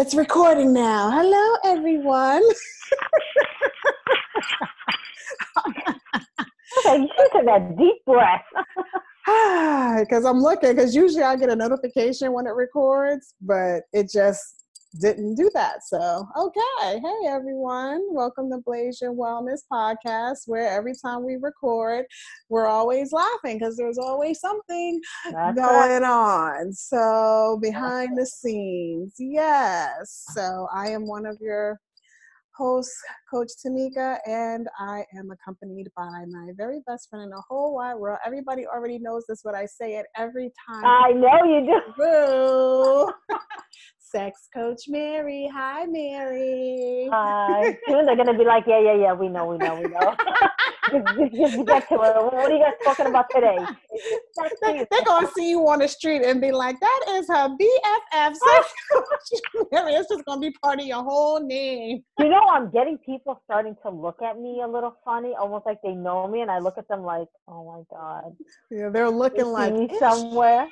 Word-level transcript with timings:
It's 0.00 0.14
recording 0.14 0.72
now. 0.72 1.10
Hello, 1.10 1.56
everyone. 1.62 2.42
okay, 6.78 7.02
you 7.02 7.08
should 7.18 7.32
take 7.34 7.44
that 7.44 7.76
deep 7.76 8.02
breath. 8.06 8.40
Because 10.00 10.24
I'm 10.24 10.40
looking, 10.40 10.70
because 10.74 10.94
usually 10.94 11.22
I 11.22 11.36
get 11.36 11.50
a 11.50 11.54
notification 11.54 12.32
when 12.32 12.46
it 12.46 12.54
records, 12.54 13.34
but 13.42 13.82
it 13.92 14.10
just 14.10 14.59
didn't 14.98 15.36
do 15.36 15.50
that. 15.54 15.84
So, 15.84 16.26
okay. 16.36 16.98
Hey, 16.98 17.28
everyone. 17.28 18.02
Welcome 18.10 18.50
to 18.50 18.58
Blaze 18.58 19.00
Your 19.00 19.14
Wellness 19.14 19.60
Podcast, 19.72 20.40
where 20.46 20.68
every 20.68 20.94
time 21.00 21.24
we 21.24 21.36
record, 21.36 22.06
we're 22.48 22.66
always 22.66 23.12
laughing 23.12 23.58
because 23.58 23.76
there's 23.76 23.98
always 23.98 24.40
something 24.40 25.00
That's 25.30 25.56
going 25.56 26.02
on. 26.02 26.72
So, 26.72 27.58
behind 27.62 28.18
the 28.18 28.26
scenes, 28.26 29.14
yes. 29.18 30.26
So, 30.34 30.66
I 30.74 30.88
am 30.88 31.06
one 31.06 31.24
of 31.24 31.38
your 31.40 31.78
hosts, 32.56 33.00
Coach 33.32 33.50
Tamika, 33.64 34.18
and 34.26 34.66
I 34.78 35.04
am 35.16 35.30
accompanied 35.30 35.86
by 35.96 36.24
my 36.28 36.48
very 36.56 36.80
best 36.86 37.08
friend 37.08 37.22
in 37.22 37.30
the 37.30 37.42
whole 37.48 37.74
wide 37.76 37.94
world. 37.94 38.18
Everybody 38.26 38.66
already 38.66 38.98
knows 38.98 39.24
this, 39.28 39.42
but 39.44 39.54
I 39.54 39.66
say 39.66 39.98
it 39.98 40.06
every 40.16 40.52
time. 40.68 40.84
I 40.84 41.12
know 41.12 41.44
you 41.44 41.74
do. 41.96 43.12
Sex 44.10 44.48
Coach 44.52 44.82
Mary. 44.88 45.48
Hi, 45.52 45.86
Mary. 45.86 47.08
Uh, 47.12 47.62
soon 47.88 48.06
they're 48.06 48.16
gonna 48.16 48.36
be 48.36 48.44
like, 48.44 48.64
yeah, 48.66 48.80
yeah, 48.80 48.94
yeah. 48.94 49.12
We 49.12 49.28
know, 49.28 49.46
we 49.46 49.58
know, 49.58 49.76
we 49.76 49.88
know. 49.88 50.16
just, 50.90 51.16
just, 51.16 51.54
just 51.54 51.66
get 51.66 51.88
to 51.88 51.94
it. 51.94 51.98
What 51.98 52.34
are 52.34 52.50
you 52.50 52.58
guys 52.58 52.72
talking 52.82 53.06
about 53.06 53.26
today? 53.32 53.58
They, 54.62 54.86
they're 54.90 55.04
gonna 55.04 55.28
see 55.36 55.50
you 55.50 55.60
on 55.68 55.78
the 55.78 55.86
street 55.86 56.22
and 56.24 56.40
be 56.40 56.50
like, 56.50 56.80
"That 56.80 57.04
is 57.10 57.28
her 57.28 57.48
BFF." 57.48 58.34
Sex 58.34 58.72
Coach 58.92 59.66
Mary. 59.70 59.92
It's 59.92 60.08
just 60.08 60.24
gonna 60.24 60.40
be 60.40 60.50
part 60.62 60.80
of 60.80 60.86
your 60.86 61.02
whole 61.04 61.38
name. 61.46 62.02
You 62.18 62.28
know, 62.28 62.42
I'm 62.50 62.70
getting 62.70 62.98
people 62.98 63.40
starting 63.44 63.76
to 63.82 63.90
look 63.90 64.20
at 64.22 64.40
me 64.40 64.62
a 64.64 64.66
little 64.66 64.96
funny, 65.04 65.34
almost 65.38 65.66
like 65.66 65.78
they 65.84 65.92
know 65.92 66.26
me, 66.26 66.40
and 66.40 66.50
I 66.50 66.58
look 66.58 66.78
at 66.78 66.88
them 66.88 67.02
like, 67.02 67.28
oh 67.46 67.64
my 67.64 67.96
god. 67.96 68.32
Yeah, 68.70 68.88
they're 68.88 69.10
looking 69.10 69.46
like 69.46 69.72
me 69.72 69.84
"Is 69.84 69.98
somewhere. 70.00 70.66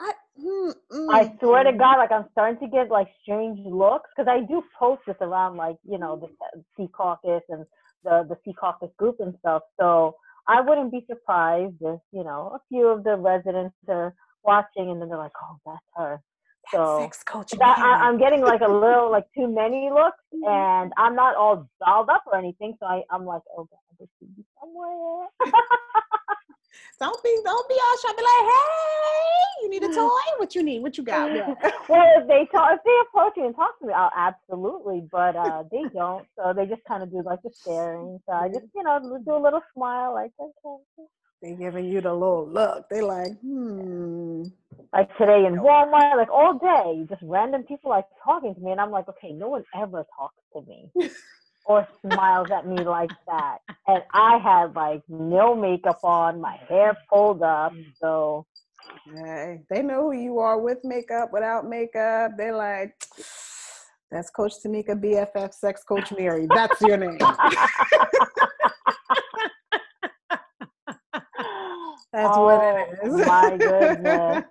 A- 0.00 0.04
I, 0.04 0.12
mm, 0.40 0.74
I 1.08 1.24
mm, 1.24 1.40
swear 1.40 1.64
to 1.64 1.72
mm." 1.72 1.78
God, 1.78 1.98
like 1.98 2.12
I'm 2.12 2.26
starting 2.32 2.60
to 2.60 2.68
get 2.68 2.90
like 2.90 3.08
strange 3.22 3.60
looks 3.66 4.10
because 4.16 4.28
I 4.30 4.46
do 4.46 4.62
post 4.78 5.02
this 5.06 5.16
around 5.20 5.56
like 5.56 5.76
you 5.88 5.98
know 5.98 6.16
the 6.16 6.28
Secaucus 6.78 7.42
and 7.50 7.66
the 8.04 8.24
the 8.28 8.36
Secaucus 8.46 8.94
group 8.96 9.16
and 9.20 9.34
stuff. 9.40 9.62
So 9.80 10.16
I 10.48 10.60
wouldn't 10.62 10.92
be 10.92 11.04
surprised 11.08 11.76
if 11.82 12.00
you 12.12 12.24
know 12.24 12.52
a 12.56 12.60
few 12.68 12.88
of 12.88 13.04
the 13.04 13.16
residents 13.16 13.76
are 13.88 14.14
watching 14.44 14.90
and 14.90 15.00
then 15.02 15.08
they're 15.10 15.18
like, 15.18 15.32
oh, 15.42 15.58
that's 15.66 15.84
her. 15.96 16.22
So 16.74 17.12
Sex 17.12 17.24
that, 17.52 17.78
I, 17.82 18.06
I'm 18.08 18.18
getting 18.18 18.42
like 18.42 18.62
a 18.62 18.70
little 18.72 19.10
like 19.10 19.26
too 19.36 19.48
many 19.54 19.90
looks, 19.92 20.18
and 20.44 20.92
I'm 20.98 21.16
not 21.16 21.36
all 21.36 21.68
dolled 21.86 22.10
up 22.10 22.24
or 22.26 22.38
anything. 22.38 22.76
So 22.80 22.86
I 22.86 23.02
I'm 23.10 23.26
like, 23.26 23.42
oh 23.56 23.68
God, 23.70 23.78
I 24.02 24.06
see 24.20 24.28
you 24.36 24.44
somewhere. 24.60 25.28
Don't 27.00 27.22
be, 27.22 27.36
don't 27.44 27.68
be 27.68 27.74
all 27.74 27.96
shy. 27.98 28.12
Be 28.16 28.22
like, 28.22 28.52
hey, 28.52 29.62
you 29.62 29.70
need 29.70 29.82
a 29.82 29.94
toy? 29.94 30.08
What 30.38 30.54
you 30.54 30.62
need? 30.62 30.82
What 30.82 30.96
you 30.96 31.04
got? 31.04 31.34
Yeah. 31.34 31.54
well, 31.88 32.06
if 32.20 32.28
they 32.28 32.46
talk, 32.52 32.72
if 32.74 32.80
they 32.84 32.96
approach 33.08 33.36
me 33.36 33.46
and 33.46 33.56
talk 33.56 33.78
to 33.80 33.86
me, 33.86 33.92
I'll 33.92 34.10
absolutely. 34.16 35.06
But 35.10 35.36
uh, 35.36 35.64
they 35.70 35.84
don't, 35.92 36.26
so 36.36 36.52
they 36.54 36.66
just 36.66 36.84
kind 36.84 37.02
of 37.02 37.10
do 37.10 37.22
like 37.24 37.42
the 37.42 37.50
staring. 37.52 38.20
So 38.26 38.32
I 38.32 38.48
just, 38.48 38.66
you 38.74 38.82
know, 38.82 39.20
do 39.24 39.34
a 39.34 39.42
little 39.42 39.62
smile, 39.74 40.14
like 40.14 40.32
okay. 40.38 41.06
They 41.42 41.54
giving 41.54 41.86
you 41.86 42.00
the 42.00 42.12
little 42.12 42.48
look. 42.48 42.88
They 42.88 43.00
like, 43.00 43.38
hmm. 43.40 44.44
Like 44.92 45.16
today 45.18 45.44
in 45.46 45.54
Walmart, 45.56 46.16
like 46.16 46.30
all 46.30 46.58
day, 46.58 47.04
just 47.08 47.22
random 47.24 47.64
people 47.64 47.90
like 47.90 48.04
talking 48.24 48.54
to 48.54 48.60
me, 48.60 48.70
and 48.70 48.80
I'm 48.80 48.92
like, 48.92 49.08
okay, 49.08 49.32
no 49.32 49.48
one 49.48 49.64
ever 49.74 50.06
talks 50.16 50.36
to 50.52 50.62
me 50.62 50.88
or 51.64 51.86
smiles 52.00 52.50
at 52.50 52.66
me 52.66 52.82
like 52.84 53.12
that. 53.26 53.58
And 53.86 54.02
I 54.12 54.38
had 54.38 54.74
like 54.74 55.02
no 55.08 55.54
makeup 55.54 56.00
on, 56.02 56.40
my 56.40 56.56
hair 56.68 56.96
pulled 57.08 57.42
up, 57.42 57.72
mm. 57.72 57.84
so 58.00 58.46
Hey, 59.14 59.60
they 59.70 59.82
know 59.82 60.10
who 60.10 60.12
you 60.12 60.38
are 60.38 60.58
with 60.58 60.78
makeup, 60.84 61.30
without 61.32 61.68
makeup. 61.68 62.32
They're 62.36 62.56
like, 62.56 62.94
that's 64.10 64.30
Coach 64.30 64.54
Tamika 64.64 65.00
BFF 65.00 65.52
Sex 65.54 65.82
Coach 65.84 66.12
Mary. 66.16 66.46
That's 66.54 66.80
your 66.80 66.96
name. 66.96 67.18
That's 72.12 72.36
what 72.36 72.62
it 72.62 72.98
Oh, 73.04 73.24
my 73.24 73.56
goodness. 73.56 74.44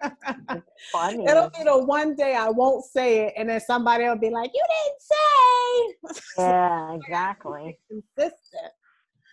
it's 0.54 0.66
funny. 0.92 1.26
It'll 1.26 1.50
be 1.50 1.64
the 1.64 1.84
one 1.84 2.14
day 2.14 2.34
I 2.34 2.48
won't 2.48 2.84
say 2.84 3.26
it, 3.26 3.34
and 3.36 3.48
then 3.48 3.60
somebody 3.60 4.04
will 4.04 4.18
be 4.18 4.30
like, 4.30 4.50
"You 4.54 4.64
didn't 4.74 5.02
say." 5.02 6.22
Yeah, 6.38 6.94
exactly. 6.94 7.78
Consistent. 7.88 8.72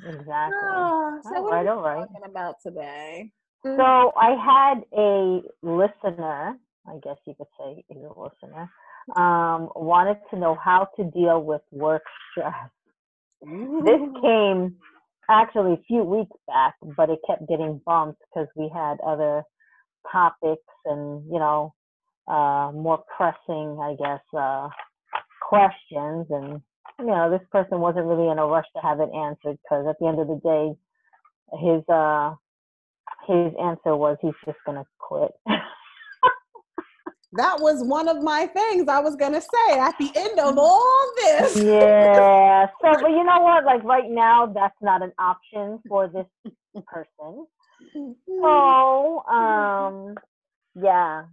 Exactly. 0.05 0.57
Oh, 0.61 1.19
so 1.23 1.35
All 1.35 1.43
what 1.43 1.53
are 1.53 1.57
right, 1.57 1.63
we 1.63 1.69
all 1.69 1.81
right. 1.81 2.07
talking 2.07 2.29
about 2.29 2.55
today? 2.65 3.31
So 3.63 4.13
I 4.15 4.35
had 4.35 4.83
a 4.97 5.41
listener, 5.61 6.57
I 6.87 6.97
guess 7.03 7.17
you 7.25 7.33
could 7.37 7.47
say 7.59 7.83
is 7.89 7.97
a 8.03 8.19
listener, 8.19 8.69
um, 9.15 9.69
wanted 9.75 10.17
to 10.31 10.39
know 10.39 10.55
how 10.55 10.87
to 10.97 11.03
deal 11.11 11.43
with 11.43 11.61
work 11.71 12.03
stress. 12.31 12.53
This 13.41 14.01
came 14.21 14.75
actually 15.29 15.73
a 15.73 15.83
few 15.87 16.03
weeks 16.03 16.35
back, 16.47 16.75
but 16.97 17.09
it 17.09 17.19
kept 17.27 17.47
getting 17.47 17.81
bumped 17.85 18.21
because 18.33 18.47
we 18.55 18.69
had 18.73 18.97
other 19.05 19.43
topics 20.11 20.63
and, 20.85 21.23
you 21.31 21.39
know, 21.39 21.73
uh, 22.27 22.71
more 22.73 23.03
pressing, 23.15 23.79
I 23.81 23.95
guess, 23.97 24.21
uh, 24.37 24.69
questions. 25.47 26.27
And, 26.29 26.61
you 26.99 27.05
know, 27.05 27.29
this 27.29 27.45
person 27.51 27.79
wasn't 27.79 28.05
really 28.05 28.29
in 28.29 28.39
a 28.39 28.45
rush 28.45 28.67
to 28.75 28.81
have 28.81 28.99
it 28.99 29.09
answered 29.13 29.57
because 29.63 29.85
at 29.89 29.97
the 29.99 30.07
end 30.07 30.19
of 30.19 30.27
the 30.27 30.39
day, 30.43 30.75
his, 31.59 31.83
uh, 31.89 32.35
his 33.27 33.53
answer 33.61 33.95
was 33.95 34.17
he's 34.21 34.33
just 34.45 34.57
gonna 34.65 34.85
quit. 34.99 35.31
that 37.33 37.59
was 37.59 37.83
one 37.83 38.07
of 38.07 38.23
my 38.23 38.47
things 38.47 38.87
I 38.87 38.99
was 38.99 39.15
gonna 39.15 39.41
say 39.41 39.79
at 39.79 39.95
the 39.99 40.11
end 40.15 40.39
of 40.39 40.57
all 40.57 41.11
this. 41.17 41.55
yeah. 41.63 42.67
So, 42.81 43.01
but 43.01 43.09
you 43.09 43.23
know 43.23 43.39
what? 43.39 43.65
Like 43.65 43.83
right 43.83 44.09
now, 44.09 44.47
that's 44.47 44.75
not 44.81 45.01
an 45.01 45.11
option 45.19 45.79
for 45.87 46.07
this 46.07 46.53
person. 46.87 47.45
So, 48.41 49.23
um, 49.27 50.21
yeah. 50.75 51.25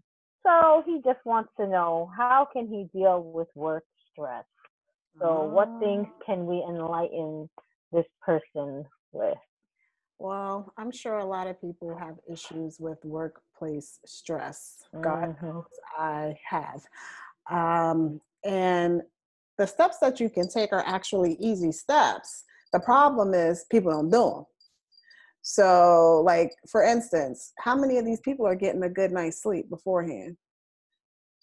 So 0.46 0.82
he 0.86 1.00
just 1.04 1.24
wants 1.26 1.50
to 1.60 1.68
know 1.68 2.10
how 2.16 2.48
can 2.52 2.68
he 2.68 2.88
deal 2.98 3.22
with 3.22 3.48
work 3.56 3.84
stress. 4.12 4.44
So, 5.20 5.44
what 5.44 5.72
things 5.80 6.08
can 6.26 6.46
we 6.46 6.64
enlighten 6.68 7.50
this 7.92 8.06
person 8.24 8.84
with? 9.12 9.38
Well, 10.18 10.72
I'm 10.78 10.92
sure 10.92 11.18
a 11.18 11.26
lot 11.26 11.48
of 11.48 11.60
people 11.60 11.96
have 11.98 12.16
issues 12.30 12.78
with 12.80 12.98
workplace 13.04 14.00
stress. 14.06 14.84
God 15.02 15.28
Mhm. 15.28 15.42
knows 15.42 15.64
I 15.98 16.36
have. 16.48 16.82
Um, 17.50 18.20
and 18.44 19.02
the 19.58 19.66
steps 19.66 19.98
that 20.00 20.20
you 20.20 20.30
can 20.30 20.48
take 20.48 20.72
are 20.72 20.84
actually 20.86 21.34
easy 21.34 21.72
steps. 21.72 22.44
The 22.72 22.80
problem 22.80 23.34
is 23.34 23.66
people 23.70 23.92
don't 23.92 24.10
do 24.10 24.20
them. 24.20 24.46
So, 25.48 26.22
like, 26.26 26.50
for 26.68 26.82
instance, 26.82 27.52
how 27.60 27.76
many 27.76 27.98
of 27.98 28.04
these 28.04 28.18
people 28.18 28.44
are 28.48 28.56
getting 28.56 28.82
a 28.82 28.88
good 28.88 29.12
night's 29.12 29.40
sleep 29.40 29.70
beforehand? 29.70 30.36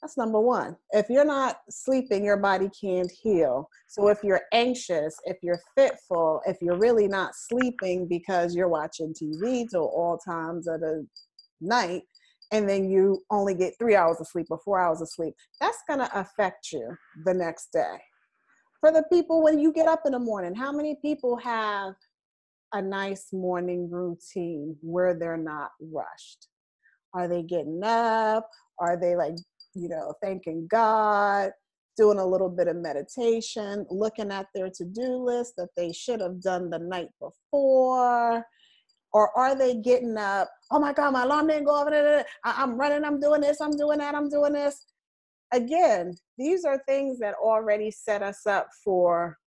That's 0.01 0.17
number 0.17 0.41
one. 0.41 0.75
If 0.91 1.09
you're 1.09 1.23
not 1.23 1.59
sleeping, 1.69 2.25
your 2.25 2.35
body 2.35 2.69
can't 2.69 3.09
heal. 3.09 3.69
So 3.87 4.09
if 4.09 4.17
you're 4.21 4.41
anxious, 4.51 5.15
if 5.23 5.37
you're 5.41 5.61
fitful, 5.73 6.41
if 6.45 6.57
you're 6.61 6.77
really 6.77 7.07
not 7.07 7.31
sleeping 7.33 8.05
because 8.09 8.53
you're 8.53 8.67
watching 8.67 9.13
TV 9.13 9.69
till 9.69 9.85
all 9.85 10.17
times 10.17 10.67
of 10.67 10.81
the 10.81 11.07
night, 11.61 12.01
and 12.51 12.67
then 12.67 12.89
you 12.89 13.23
only 13.31 13.53
get 13.53 13.79
three 13.79 13.95
hours 13.95 14.19
of 14.19 14.27
sleep 14.27 14.47
or 14.49 14.59
four 14.65 14.81
hours 14.81 14.99
of 14.99 15.07
sleep, 15.07 15.33
that's 15.61 15.81
gonna 15.88 16.09
affect 16.13 16.73
you 16.73 16.94
the 17.23 17.33
next 17.33 17.71
day. 17.71 17.95
For 18.81 18.91
the 18.91 19.03
people 19.09 19.41
when 19.41 19.59
you 19.59 19.71
get 19.71 19.88
up 19.88 20.01
in 20.06 20.11
the 20.11 20.19
morning, 20.19 20.56
how 20.56 20.73
many 20.73 20.97
people 21.01 21.38
have 21.38 21.94
a 22.73 22.81
nice 22.81 23.31
morning 23.31 23.89
routine 23.89 24.75
where 24.81 25.13
they're 25.13 25.37
not 25.37 25.71
rushed? 25.79 26.47
Are 27.13 27.27
they 27.27 27.43
getting 27.43 27.81
up? 27.83 28.49
Are 28.79 28.99
they 28.99 29.15
like 29.15 29.35
you 29.75 29.89
know, 29.89 30.13
thanking 30.21 30.67
God, 30.67 31.51
doing 31.97 32.19
a 32.19 32.25
little 32.25 32.49
bit 32.49 32.67
of 32.67 32.75
meditation, 32.75 33.85
looking 33.89 34.31
at 34.31 34.47
their 34.53 34.69
to 34.69 34.85
do 34.85 35.15
list 35.17 35.53
that 35.57 35.69
they 35.75 35.91
should 35.91 36.21
have 36.21 36.41
done 36.41 36.69
the 36.69 36.79
night 36.79 37.09
before? 37.19 38.45
Or 39.13 39.37
are 39.37 39.55
they 39.55 39.75
getting 39.75 40.17
up? 40.17 40.49
Oh 40.71 40.79
my 40.79 40.93
God, 40.93 41.13
my 41.13 41.23
alarm 41.23 41.47
didn't 41.47 41.65
go 41.65 41.75
off. 41.75 42.25
I'm 42.43 42.77
running, 42.77 43.03
I'm 43.03 43.19
doing 43.19 43.41
this, 43.41 43.61
I'm 43.61 43.75
doing 43.77 43.99
that, 43.99 44.15
I'm 44.15 44.29
doing 44.29 44.53
this. 44.53 44.85
Again, 45.51 46.15
these 46.37 46.65
are 46.65 46.81
things 46.87 47.19
that 47.19 47.35
already 47.35 47.91
set 47.91 48.23
us 48.23 48.47
up 48.47 48.69
for 48.83 49.37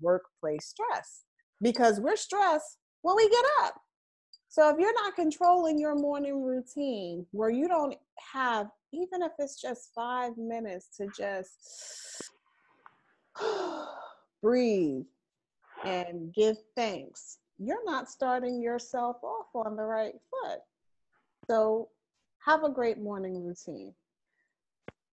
workplace 0.00 0.66
stress 0.66 1.22
because 1.64 1.98
we're 1.98 2.14
stressed 2.14 2.76
when 3.02 3.16
we 3.16 3.28
get 3.28 3.44
up. 3.62 3.74
So 4.48 4.68
if 4.68 4.78
you're 4.78 4.94
not 4.94 5.16
controlling 5.16 5.80
your 5.80 5.96
morning 5.96 6.44
routine 6.44 7.26
where 7.32 7.50
you 7.50 7.66
don't 7.66 7.96
have, 8.32 8.68
even 8.92 9.22
if 9.22 9.32
it's 9.40 9.60
just 9.60 9.90
five 9.94 10.36
minutes 10.36 10.96
to 10.98 11.08
just 11.16 12.30
breathe 14.42 15.06
and 15.84 16.32
give 16.32 16.58
thanks, 16.76 17.38
you're 17.58 17.84
not 17.84 18.10
starting 18.10 18.62
yourself 18.62 19.16
off 19.24 19.46
on 19.54 19.74
the 19.74 19.82
right 19.82 20.14
foot. 20.30 20.60
So 21.48 21.88
have 22.44 22.62
a 22.62 22.70
great 22.70 22.98
morning 22.98 23.42
routine. 23.42 23.94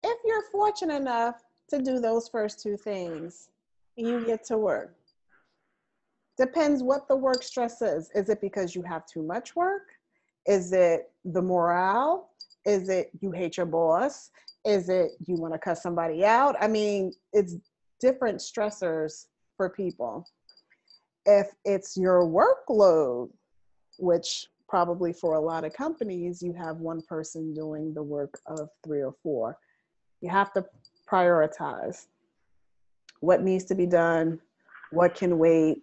If 0.04 0.18
you're 0.24 0.44
fortunate 0.52 0.94
enough 0.94 1.42
to 1.70 1.82
do 1.82 1.98
those 1.98 2.28
first 2.28 2.62
two 2.62 2.76
things, 2.76 3.48
you 3.96 4.24
get 4.24 4.44
to 4.44 4.58
work. 4.58 4.94
Depends 6.38 6.82
what 6.82 7.08
the 7.08 7.16
work 7.16 7.42
stress 7.42 7.80
is. 7.80 8.10
Is 8.14 8.28
it 8.28 8.40
because 8.40 8.74
you 8.74 8.82
have 8.82 9.06
too 9.06 9.22
much 9.22 9.56
work? 9.56 9.82
Is 10.46 10.72
it 10.72 11.10
the 11.24 11.42
morale? 11.42 12.30
Is 12.64 12.88
it 12.88 13.10
you 13.20 13.30
hate 13.30 13.56
your 13.56 13.66
boss? 13.66 14.30
Is 14.64 14.88
it 14.88 15.12
you 15.26 15.36
want 15.36 15.54
to 15.54 15.58
cut 15.58 15.78
somebody 15.78 16.24
out? 16.24 16.56
I 16.60 16.68
mean, 16.68 17.12
it's 17.32 17.56
different 18.00 18.38
stressors 18.38 19.26
for 19.56 19.70
people. 19.70 20.26
If 21.24 21.48
it's 21.64 21.96
your 21.96 22.24
workload, 22.24 23.30
which 23.98 24.48
probably 24.68 25.12
for 25.12 25.34
a 25.34 25.40
lot 25.40 25.64
of 25.64 25.72
companies, 25.72 26.42
you 26.42 26.52
have 26.52 26.78
one 26.78 27.00
person 27.02 27.54
doing 27.54 27.94
the 27.94 28.02
work 28.02 28.38
of 28.46 28.68
three 28.84 29.02
or 29.02 29.14
four. 29.22 29.56
You 30.20 30.28
have 30.30 30.52
to 30.54 30.64
prioritize 31.08 32.06
what 33.20 33.42
needs 33.42 33.64
to 33.66 33.74
be 33.74 33.86
done, 33.86 34.40
what 34.90 35.14
can 35.14 35.38
wait. 35.38 35.82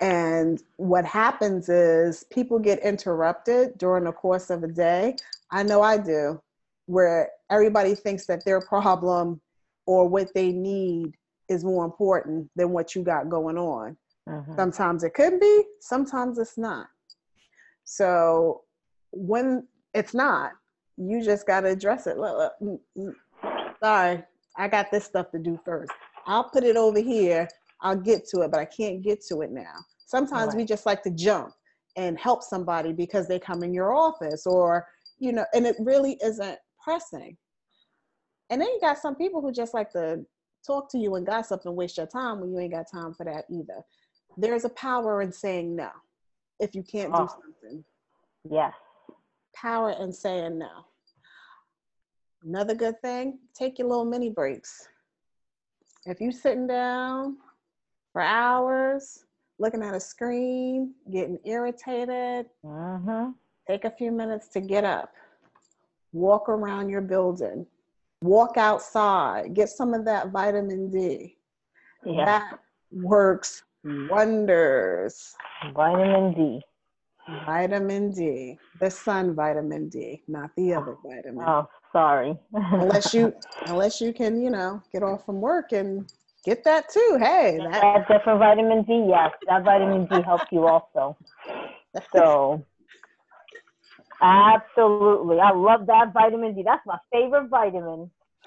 And 0.00 0.62
what 0.76 1.04
happens 1.04 1.68
is 1.68 2.24
people 2.30 2.58
get 2.58 2.78
interrupted 2.80 3.76
during 3.78 4.04
the 4.04 4.12
course 4.12 4.50
of 4.50 4.62
a 4.62 4.68
day. 4.68 5.16
I 5.50 5.62
know 5.62 5.82
I 5.82 5.98
do, 5.98 6.40
where 6.86 7.30
everybody 7.50 7.94
thinks 7.94 8.26
that 8.26 8.44
their 8.44 8.60
problem 8.60 9.40
or 9.86 10.08
what 10.08 10.32
they 10.34 10.52
need 10.52 11.14
is 11.48 11.64
more 11.64 11.84
important 11.84 12.50
than 12.54 12.70
what 12.70 12.94
you 12.94 13.02
got 13.02 13.28
going 13.28 13.56
on. 13.56 13.96
Mm-hmm. 14.28 14.54
Sometimes 14.56 15.02
it 15.02 15.14
could 15.14 15.40
be, 15.40 15.64
sometimes 15.80 16.38
it's 16.38 16.58
not. 16.58 16.86
So 17.84 18.62
when 19.12 19.66
it's 19.94 20.12
not, 20.12 20.52
you 20.98 21.24
just 21.24 21.46
got 21.46 21.60
to 21.60 21.68
address 21.68 22.06
it. 22.06 22.18
Look, 22.18 22.36
look, 22.36 22.52
mm, 22.62 22.78
mm, 22.96 23.74
sorry, 23.82 24.22
I 24.56 24.68
got 24.68 24.90
this 24.90 25.04
stuff 25.04 25.30
to 25.30 25.38
do 25.38 25.58
first. 25.64 25.90
I'll 26.26 26.44
put 26.44 26.64
it 26.64 26.76
over 26.76 27.00
here. 27.00 27.48
I'll 27.80 27.96
get 27.96 28.26
to 28.28 28.42
it, 28.42 28.50
but 28.50 28.60
I 28.60 28.64
can't 28.64 29.02
get 29.02 29.24
to 29.26 29.42
it 29.42 29.50
now. 29.50 29.74
Sometimes 30.06 30.48
right. 30.48 30.58
we 30.58 30.64
just 30.64 30.86
like 30.86 31.02
to 31.02 31.10
jump 31.10 31.52
and 31.96 32.18
help 32.18 32.42
somebody 32.42 32.92
because 32.92 33.28
they 33.28 33.38
come 33.38 33.62
in 33.62 33.74
your 33.74 33.92
office 33.94 34.46
or, 34.46 34.86
you 35.18 35.32
know, 35.32 35.44
and 35.54 35.66
it 35.66 35.76
really 35.78 36.18
isn't 36.24 36.58
pressing. 36.82 37.36
And 38.50 38.60
then 38.60 38.68
you 38.68 38.78
got 38.80 38.98
some 38.98 39.14
people 39.14 39.40
who 39.40 39.52
just 39.52 39.74
like 39.74 39.90
to 39.92 40.24
talk 40.66 40.90
to 40.92 40.98
you 40.98 41.16
and 41.16 41.26
gossip 41.26 41.62
and 41.64 41.76
waste 41.76 41.98
your 41.98 42.06
time 42.06 42.40
when 42.40 42.50
you 42.50 42.58
ain't 42.58 42.72
got 42.72 42.90
time 42.90 43.14
for 43.14 43.24
that 43.24 43.44
either. 43.50 43.82
There's 44.36 44.64
a 44.64 44.70
power 44.70 45.22
in 45.22 45.32
saying 45.32 45.76
no 45.76 45.90
if 46.60 46.74
you 46.74 46.82
can't 46.82 47.12
oh. 47.14 47.26
do 47.26 47.28
something. 47.28 47.84
Yes. 48.50 48.74
Power 49.54 49.90
in 50.00 50.12
saying 50.12 50.58
no. 50.58 50.86
Another 52.44 52.74
good 52.74 53.00
thing, 53.02 53.40
take 53.52 53.78
your 53.78 53.88
little 53.88 54.04
mini 54.04 54.30
breaks. 54.30 54.88
If 56.06 56.20
you're 56.20 56.32
sitting 56.32 56.68
down 56.68 57.36
for 58.18 58.24
hours, 58.24 59.26
looking 59.60 59.80
at 59.80 59.94
a 59.94 60.00
screen, 60.00 60.92
getting 61.12 61.38
irritated, 61.44 62.46
mm-hmm. 62.64 63.30
take 63.68 63.84
a 63.84 63.92
few 63.92 64.10
minutes 64.10 64.48
to 64.48 64.60
get 64.60 64.82
up, 64.82 65.12
walk 66.12 66.48
around 66.48 66.88
your 66.88 67.00
building, 67.00 67.64
walk 68.20 68.56
outside, 68.56 69.54
get 69.54 69.68
some 69.68 69.94
of 69.94 70.04
that 70.04 70.32
vitamin 70.32 70.90
D. 70.90 71.36
Yeah. 72.04 72.24
That 72.24 72.58
works 72.90 73.62
wonders. 73.84 75.36
Vitamin 75.72 76.34
D. 76.34 76.60
Vitamin 77.46 78.10
D. 78.10 78.58
The 78.80 78.90
sun 78.90 79.32
vitamin 79.36 79.88
D, 79.88 80.24
not 80.26 80.50
the 80.56 80.74
other 80.74 80.96
vitamin. 81.06 81.44
Oh, 81.46 81.68
sorry. 81.92 82.36
unless 82.52 83.14
you 83.14 83.32
unless 83.66 84.00
you 84.00 84.12
can, 84.12 84.42
you 84.42 84.50
know, 84.50 84.82
get 84.92 85.04
off 85.04 85.24
from 85.24 85.40
work 85.40 85.70
and 85.70 86.12
get 86.44 86.64
that 86.64 86.88
too. 86.88 87.18
Hey, 87.20 87.58
that, 87.58 87.70
that 87.80 88.08
different 88.08 88.38
vitamin 88.38 88.82
D, 88.84 89.06
yes. 89.08 89.32
That 89.46 89.64
vitamin 89.64 90.06
D 90.06 90.22
helps 90.22 90.46
you 90.50 90.66
also. 90.66 91.16
So 92.14 92.64
absolutely. 94.22 95.40
I 95.40 95.50
love 95.52 95.86
that 95.86 96.12
vitamin 96.12 96.54
D. 96.54 96.62
That's 96.64 96.86
my 96.86 96.98
favorite 97.10 97.48
vitamin. 97.48 98.10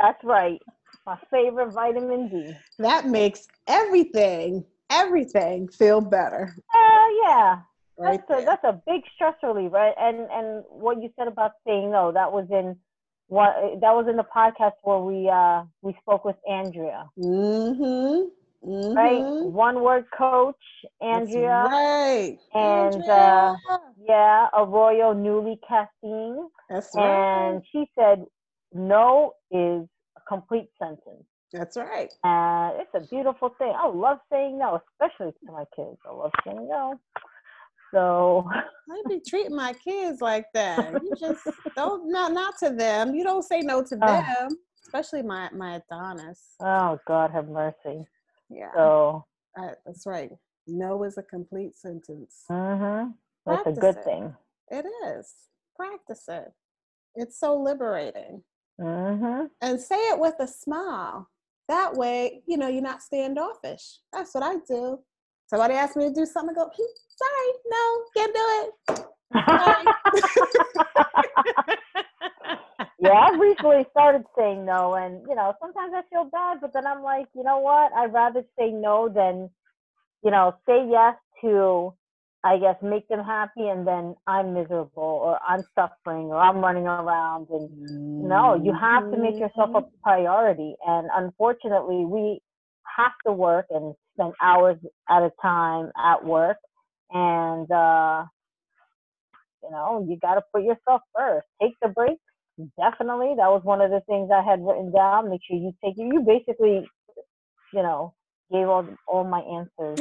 That's 0.00 0.24
right 0.24 0.60
my 1.06 1.18
favorite 1.30 1.72
vitamin 1.72 2.28
D. 2.28 2.54
That 2.78 3.06
makes 3.06 3.46
everything, 3.66 4.64
everything 4.90 5.68
feel 5.68 6.00
better. 6.00 6.54
Uh, 6.74 7.06
yeah. 7.24 7.58
Right 7.98 8.20
that's 8.26 8.42
a, 8.42 8.44
that's 8.44 8.64
a 8.64 8.80
big 8.86 9.02
stress 9.14 9.34
relief, 9.42 9.70
right? 9.72 9.94
And 10.00 10.26
and 10.30 10.64
what 10.70 11.02
you 11.02 11.10
said 11.18 11.28
about 11.28 11.52
saying 11.66 11.90
no, 11.90 12.10
that 12.12 12.32
was 12.32 12.46
in 12.50 12.76
what 13.32 13.80
that 13.80 13.92
was 13.96 14.06
in 14.10 14.16
the 14.16 14.24
podcast 14.24 14.72
where 14.82 14.98
we 14.98 15.28
uh 15.28 15.64
we 15.80 15.96
spoke 16.02 16.24
with 16.24 16.36
Andrea. 16.48 17.08
Mm-hmm. 17.18 18.28
Mm-hmm. 18.64 18.96
Right, 18.96 19.24
one 19.50 19.82
word 19.82 20.04
coach, 20.16 20.54
Andrea. 21.00 21.64
That's 21.64 21.72
right. 21.72 22.38
And 22.54 22.94
Andrea. 22.94 23.56
Uh, 23.70 23.78
yeah, 24.06 24.46
Arroyo 24.54 25.14
Newly 25.14 25.58
Caffeine. 25.66 26.48
That's 26.68 26.94
right. 26.94 27.52
And 27.54 27.62
she 27.72 27.86
said, 27.98 28.24
no 28.72 29.32
is 29.50 29.88
a 30.16 30.20
complete 30.28 30.68
sentence. 30.78 31.24
That's 31.52 31.76
right. 31.76 32.12
And 32.22 32.80
it's 32.80 32.94
a 32.94 33.08
beautiful 33.10 33.50
thing. 33.58 33.72
I 33.76 33.88
love 33.88 34.18
saying 34.30 34.58
no, 34.58 34.80
especially 35.00 35.32
to 35.32 35.52
my 35.52 35.64
kids. 35.74 35.98
I 36.08 36.14
love 36.14 36.30
saying 36.46 36.68
no. 36.70 37.00
So 37.92 38.48
I 38.50 39.02
be 39.08 39.20
treating 39.26 39.54
my 39.54 39.74
kids 39.74 40.20
like 40.20 40.46
that. 40.54 40.92
You 41.02 41.12
just 41.18 41.42
don't 41.76 42.10
no 42.10 42.28
not 42.28 42.54
to 42.60 42.70
them. 42.70 43.14
You 43.14 43.24
don't 43.24 43.42
say 43.42 43.60
no 43.60 43.82
to 43.82 43.96
them. 43.96 44.24
Uh, 44.40 44.48
especially 44.84 45.22
my 45.22 45.50
my 45.52 45.80
Adonis. 45.90 46.54
Oh 46.60 46.98
God 47.06 47.30
have 47.30 47.48
mercy. 47.48 48.06
Yeah. 48.48 48.70
So 48.74 49.24
uh, 49.58 49.72
that's 49.84 50.06
right. 50.06 50.30
No 50.66 51.04
is 51.04 51.18
a 51.18 51.22
complete 51.22 51.76
sentence. 51.76 52.44
Mm-hmm. 52.50 53.10
That's 53.46 53.62
Practice 53.62 53.78
a 53.78 53.80
good 53.80 53.96
it. 53.96 54.04
thing. 54.04 54.34
It 54.70 54.86
is. 55.06 55.34
Practice 55.76 56.24
it. 56.28 56.52
It's 57.14 57.38
so 57.38 57.56
liberating. 57.60 58.42
Mm-hmm. 58.80 59.46
And 59.60 59.80
say 59.80 59.96
it 59.96 60.18
with 60.18 60.34
a 60.40 60.46
smile. 60.46 61.28
That 61.68 61.94
way, 61.94 62.42
you 62.46 62.56
know, 62.56 62.68
you're 62.68 62.82
not 62.82 63.02
standoffish. 63.02 63.98
That's 64.12 64.34
what 64.34 64.42
I 64.42 64.56
do. 64.66 64.98
Somebody 65.46 65.74
asked 65.74 65.96
me 65.96 66.08
to 66.08 66.14
do 66.14 66.24
something, 66.24 66.56
I 66.56 66.64
go, 66.64 66.70
sorry, 67.22 67.50
no, 67.70 68.02
can't 68.16 68.34
do 68.34 68.46
it. 68.58 68.68
yeah, 72.98 73.12
I've 73.12 73.40
recently 73.40 73.86
started 73.90 74.24
saying 74.36 74.64
no, 74.64 74.94
and 74.94 75.22
you 75.28 75.34
know, 75.34 75.54
sometimes 75.60 75.92
I 75.94 76.02
feel 76.10 76.24
bad, 76.24 76.60
but 76.60 76.72
then 76.72 76.86
I'm 76.86 77.02
like, 77.02 77.26
you 77.34 77.42
know 77.42 77.58
what? 77.58 77.92
I'd 77.92 78.12
rather 78.12 78.42
say 78.58 78.70
no 78.70 79.08
than, 79.08 79.50
you 80.22 80.30
know, 80.30 80.54
say 80.66 80.86
yes 80.88 81.16
to 81.42 81.94
I 82.44 82.58
guess 82.58 82.76
make 82.82 83.06
them 83.08 83.24
happy 83.24 83.68
and 83.68 83.86
then 83.86 84.16
I'm 84.26 84.52
miserable 84.52 84.90
or 84.96 85.38
I'm 85.46 85.62
suffering 85.76 86.26
or 86.26 86.38
I'm 86.38 86.58
running 86.58 86.86
around 86.86 87.46
and 87.50 87.70
no, 88.28 88.60
you 88.60 88.74
have 88.74 89.12
to 89.12 89.16
make 89.16 89.38
yourself 89.38 89.70
a 89.74 89.82
mm-hmm. 89.82 90.02
priority 90.02 90.74
and 90.84 91.08
unfortunately 91.14 92.04
we 92.04 92.40
have 92.96 93.12
to 93.26 93.32
work 93.32 93.66
and 93.70 93.94
spend 94.14 94.32
hours 94.42 94.76
at 95.08 95.22
a 95.22 95.30
time 95.40 95.92
at 95.96 96.24
work 96.24 96.56
and 97.12 97.70
uh 97.70 98.24
you 99.62 99.70
know, 99.70 100.04
you 100.08 100.18
got 100.20 100.34
to 100.34 100.42
put 100.52 100.64
yourself 100.64 101.02
first. 101.16 101.46
Take 101.62 101.74
the 101.82 101.88
break 101.88 102.18
Definitely. 102.78 103.34
That 103.36 103.50
was 103.50 103.62
one 103.64 103.80
of 103.80 103.90
the 103.90 104.00
things 104.06 104.30
I 104.32 104.42
had 104.42 104.64
written 104.64 104.92
down. 104.92 105.30
Make 105.30 105.40
sure 105.46 105.56
you 105.56 105.72
take 105.84 105.94
you 105.96 106.20
basically, 106.26 106.86
you 107.72 107.82
know, 107.82 108.14
gave 108.52 108.68
all 108.68 108.86
all 109.08 109.24
my 109.24 109.40
answers. 109.40 110.00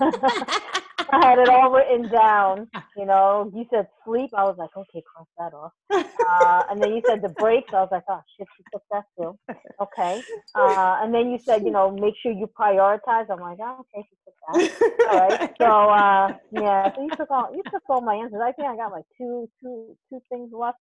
I 1.10 1.24
had 1.24 1.38
it 1.38 1.48
all 1.48 1.70
written 1.70 2.08
down. 2.12 2.68
You 2.96 3.06
know, 3.06 3.50
you 3.54 3.66
said 3.70 3.88
sleep. 4.04 4.30
I 4.36 4.44
was 4.44 4.56
like, 4.58 4.76
okay, 4.76 5.02
cross 5.12 5.26
that 5.38 5.54
off. 5.54 5.72
Uh, 5.90 6.64
and 6.70 6.82
then 6.82 6.92
you 6.92 7.02
said 7.06 7.22
the 7.22 7.28
breaks. 7.30 7.72
I 7.72 7.80
was 7.80 7.88
like, 7.90 8.04
oh 8.08 8.20
shit, 8.36 8.46
she 8.56 8.64
took 8.72 8.82
that 8.90 9.04
too. 9.18 9.38
Okay. 9.80 10.22
Uh, 10.54 10.98
and 11.02 11.14
then 11.14 11.30
you 11.30 11.38
said, 11.38 11.62
you 11.64 11.70
know, 11.70 11.90
make 11.90 12.14
sure 12.22 12.32
you 12.32 12.48
prioritize. 12.58 13.26
I'm 13.30 13.40
like, 13.40 13.58
oh, 13.60 13.84
okay, 13.94 14.06
she 14.08 14.16
took 14.24 14.34
that. 14.48 15.10
All 15.10 15.28
right. 15.28 15.54
So 15.58 15.66
uh, 15.66 16.36
yeah, 16.50 16.94
so 16.94 17.02
you 17.02 17.10
took 17.10 17.30
all 17.30 17.50
you 17.54 17.62
took 17.70 17.82
all 17.88 18.00
my 18.00 18.14
answers. 18.14 18.40
I 18.42 18.52
think 18.52 18.68
I 18.68 18.76
got 18.76 18.92
like 18.92 19.04
two 19.16 19.48
two 19.60 19.96
two 20.10 20.20
things 20.28 20.50
left. 20.52 20.78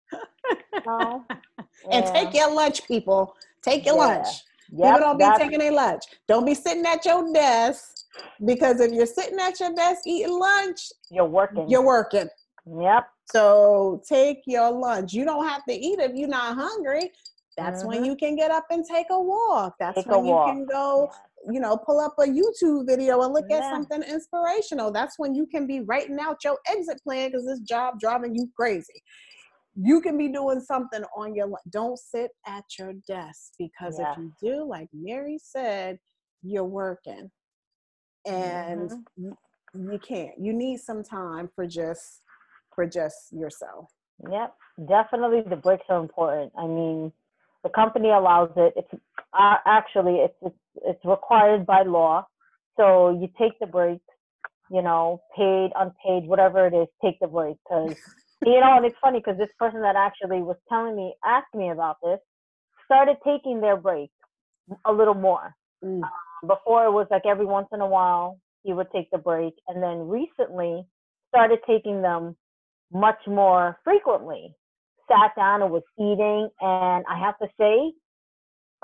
Uh, 0.88 1.20
and 1.92 2.06
take 2.06 2.34
your 2.34 2.54
lunch, 2.54 2.86
people. 2.88 3.36
Take 3.62 3.86
your 3.86 3.96
yeah. 3.96 4.06
lunch. 4.06 4.28
Yep, 4.72 4.96
people 4.96 5.00
don't 5.00 5.18
be 5.20 5.44
taking 5.44 5.60
their 5.60 5.72
lunch. 5.72 6.04
Don't 6.28 6.46
be 6.46 6.56
sitting 6.56 6.86
at 6.86 7.06
your 7.06 7.32
desk 7.34 8.05
Because 8.46 8.80
if 8.80 8.92
you're 8.92 9.06
sitting 9.06 9.40
at 9.40 9.60
your 9.60 9.74
desk 9.74 10.02
eating 10.06 10.38
lunch, 10.38 10.92
you're 11.10 11.26
working. 11.26 11.70
You're 11.70 11.86
working. 11.86 12.28
Yep. 12.66 13.08
So 13.32 14.02
take 14.08 14.42
your 14.46 14.72
lunch. 14.72 15.14
You 15.14 15.26
don't 15.26 15.48
have 15.48 15.64
to 15.66 15.74
eat 15.74 16.00
if 16.00 16.12
you're 16.16 16.28
not 16.28 16.56
hungry. 16.56 17.12
That's 17.58 17.80
mm-hmm. 17.80 17.88
when 17.88 18.06
you 18.06 18.16
can 18.16 18.36
get 18.36 18.52
up 18.52 18.66
and 18.70 18.84
take 18.86 19.08
a 19.12 19.22
walk. 19.22 19.76
That's 19.80 19.96
take 19.96 20.08
when 20.08 20.26
you 20.26 20.32
walk. 20.32 20.50
can 20.50 20.66
go, 20.66 21.10
you 21.50 21.60
know, 21.60 21.78
pull 21.78 22.00
up 22.00 22.16
a 22.20 22.24
YouTube 22.24 22.86
video 22.88 23.22
and 23.22 23.34
look 23.34 23.46
yeah. 23.50 23.58
at 23.58 23.72
something 23.72 24.04
inspirational. 24.04 24.92
That's 24.92 25.18
when 25.18 25.34
you 25.34 25.46
can 25.46 25.66
be 25.66 25.82
writing 25.82 26.18
out 26.20 26.44
your 26.44 26.58
exit 26.68 27.02
plan 27.04 27.30
because 27.30 27.46
this 27.46 27.62
job 27.62 28.00
driving 28.00 28.36
you 28.36 28.50
crazy. 28.56 29.02
You 29.78 30.02
can 30.02 30.18
be 30.18 30.30
doing 30.30 30.62
something 30.62 31.04
on 31.18 31.36
your 31.36 31.50
don't 31.70 32.00
sit 32.00 32.32
at 32.46 32.64
your 32.80 32.94
desk 33.08 33.54
because 33.58 33.98
yeah. 34.00 34.12
if 34.12 34.18
you 34.18 34.34
do, 34.42 34.68
like 34.68 34.88
Mary 34.94 35.38
said, 35.42 35.98
you're 36.44 36.64
working. 36.64 37.30
And 38.26 38.90
mm-hmm. 38.90 39.24
you, 39.24 39.38
you 39.92 40.00
can't. 40.00 40.32
You 40.40 40.54
need 40.54 40.80
some 40.80 41.04
time 41.04 41.50
for 41.56 41.66
just 41.68 42.22
for 42.74 42.86
just 42.86 43.32
yourself. 43.32 43.90
Yep, 44.30 44.54
definitely 44.88 45.44
the 45.48 45.56
breaks 45.56 45.86
are 45.90 46.00
important. 46.00 46.52
I 46.58 46.68
mean, 46.68 47.12
the 47.64 47.70
company 47.70 48.10
allows 48.10 48.52
it. 48.56 48.74
It's 48.76 49.02
uh, 49.38 49.58
actually 49.66 50.18
it's, 50.18 50.36
it's 50.42 50.56
it's 50.86 51.06
required 51.06 51.66
by 51.66 51.84
law. 51.84 52.26
So 52.78 53.18
you 53.20 53.30
take 53.40 53.58
the 53.60 53.68
break, 53.68 54.02
you 54.70 54.82
know, 54.82 55.22
paid, 55.36 55.72
unpaid, 55.76 56.28
whatever 56.28 56.68
it 56.68 56.74
is, 56.74 56.88
take 57.04 57.20
the 57.20 57.28
break 57.28 57.58
because 57.64 57.96
you 58.46 58.60
know. 58.60 58.78
And 58.78 58.86
it's 58.86 58.98
funny 59.02 59.20
because 59.20 59.38
this 59.38 59.50
person 59.60 59.82
that 59.82 59.96
actually 59.96 60.42
was 60.42 60.58
telling 60.70 60.96
me, 60.96 61.14
asked 61.26 61.54
me 61.54 61.70
about 61.70 61.98
this, 62.04 62.20
started 62.86 63.18
taking 63.26 63.62
their 63.62 63.78
break 63.78 64.12
a 64.86 64.94
little 64.94 65.14
more. 65.14 65.56
Mm. 65.84 66.02
Before 66.48 66.86
it 66.86 66.92
was 66.92 67.08
like 67.12 67.26
every 67.26 67.46
once 67.46 67.68
in 67.74 67.82
a 67.82 67.88
while 67.88 68.40
he 68.64 68.74
would 68.74 68.88
take 68.92 69.10
the 69.12 69.18
break, 69.18 69.54
and 69.68 69.82
then 69.82 70.08
recently 70.08 70.86
started 71.30 71.60
taking 71.68 72.02
them 72.02 72.36
much 72.92 73.20
more 73.28 73.78
frequently 73.84 74.56
sat 75.08 75.36
down 75.36 75.62
and 75.62 75.72
was 75.72 75.84
eating. 76.00 76.50
And 76.62 77.06
I 77.10 77.20
have 77.20 77.38
to 77.40 77.48
say, 77.60 77.94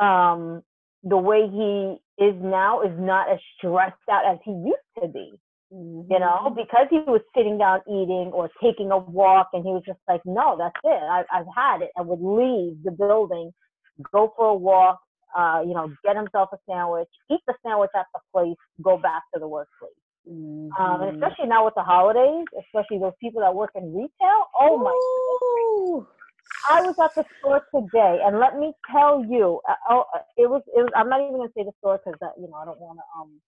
um, 0.04 0.62
the 1.04 1.18
way 1.18 1.48
he 1.50 2.24
is 2.24 2.36
now 2.40 2.82
is 2.82 2.94
not 2.98 3.32
as 3.32 3.40
stressed 3.58 3.96
out 4.10 4.26
as 4.32 4.38
he 4.44 4.52
used 4.52 4.92
to 5.02 5.08
be. 5.08 5.32
Mm-hmm. 5.74 6.12
You 6.12 6.20
know, 6.20 6.40
mm-hmm. 6.46 6.56
because 6.56 6.88
he 6.90 7.00
was 7.00 7.22
sitting 7.36 7.58
down 7.58 7.80
eating 7.88 8.32
or 8.34 8.50
taking 8.62 8.92
a 8.92 8.98
walk, 8.98 9.50
and 9.54 9.64
he 9.64 9.72
was 9.72 9.84
just 9.86 10.00
like, 10.08 10.22
"No, 10.26 10.58
that's 10.58 10.76
it. 10.84 10.90
I, 10.90 11.24
I've 11.32 11.46
had 11.56 11.82
it." 11.82 11.92
I 11.98 12.02
would 12.02 12.20
leave 12.20 12.84
the 12.84 12.92
building, 12.92 13.52
go 14.14 14.34
for 14.36 14.48
a 14.48 14.54
walk, 14.54 15.00
uh, 15.38 15.62
you 15.66 15.74
know, 15.74 15.94
get 16.04 16.16
himself 16.16 16.50
a 16.54 16.58
sandwich, 16.70 17.10
eat 17.32 17.40
the 17.48 17.54
sandwich 17.66 17.92
at 17.96 18.06
the 18.14 18.20
place, 18.34 18.58
go 18.82 18.98
back 18.98 19.24
to 19.34 19.40
the 19.40 19.48
workplace. 19.48 19.92
Mm-hmm. 20.30 20.70
Um, 20.82 21.02
and 21.02 21.12
mm-hmm. 21.12 21.24
especially 21.24 21.48
now 21.48 21.66
with 21.66 21.74
the 21.76 21.84
holidays, 21.84 22.46
especially 22.60 23.00
those 23.00 23.18
people 23.20 23.42
that 23.42 23.54
work 23.54 23.72
in 23.76 23.94
retail. 23.94 24.40
Oh 24.60 24.78
my! 24.78 24.92
Ooh. 24.92 26.08
I 26.70 26.82
was 26.82 26.96
at 27.00 27.16
the 27.16 27.26
store 27.40 27.64
today, 27.74 28.20
and 28.24 28.40
let 28.40 28.58
me 28.58 28.74
tell 28.92 29.26
you, 29.26 29.62
uh, 29.68 29.74
oh, 29.90 30.04
uh, 30.14 30.20
it 30.38 30.50
was. 30.50 30.62
It 30.76 30.82
was. 30.82 30.92
I'm 30.96 31.10
not 31.10 31.22
even 31.22 31.38
gonna 31.38 31.50
say 31.58 31.64
the 31.64 31.72
store 31.80 32.00
because 32.04 32.20
you 32.38 32.48
know 32.48 32.58
I 32.58 32.66
don't 32.66 32.80
want 32.80 33.00
to. 33.00 33.20
Um, 33.20 33.42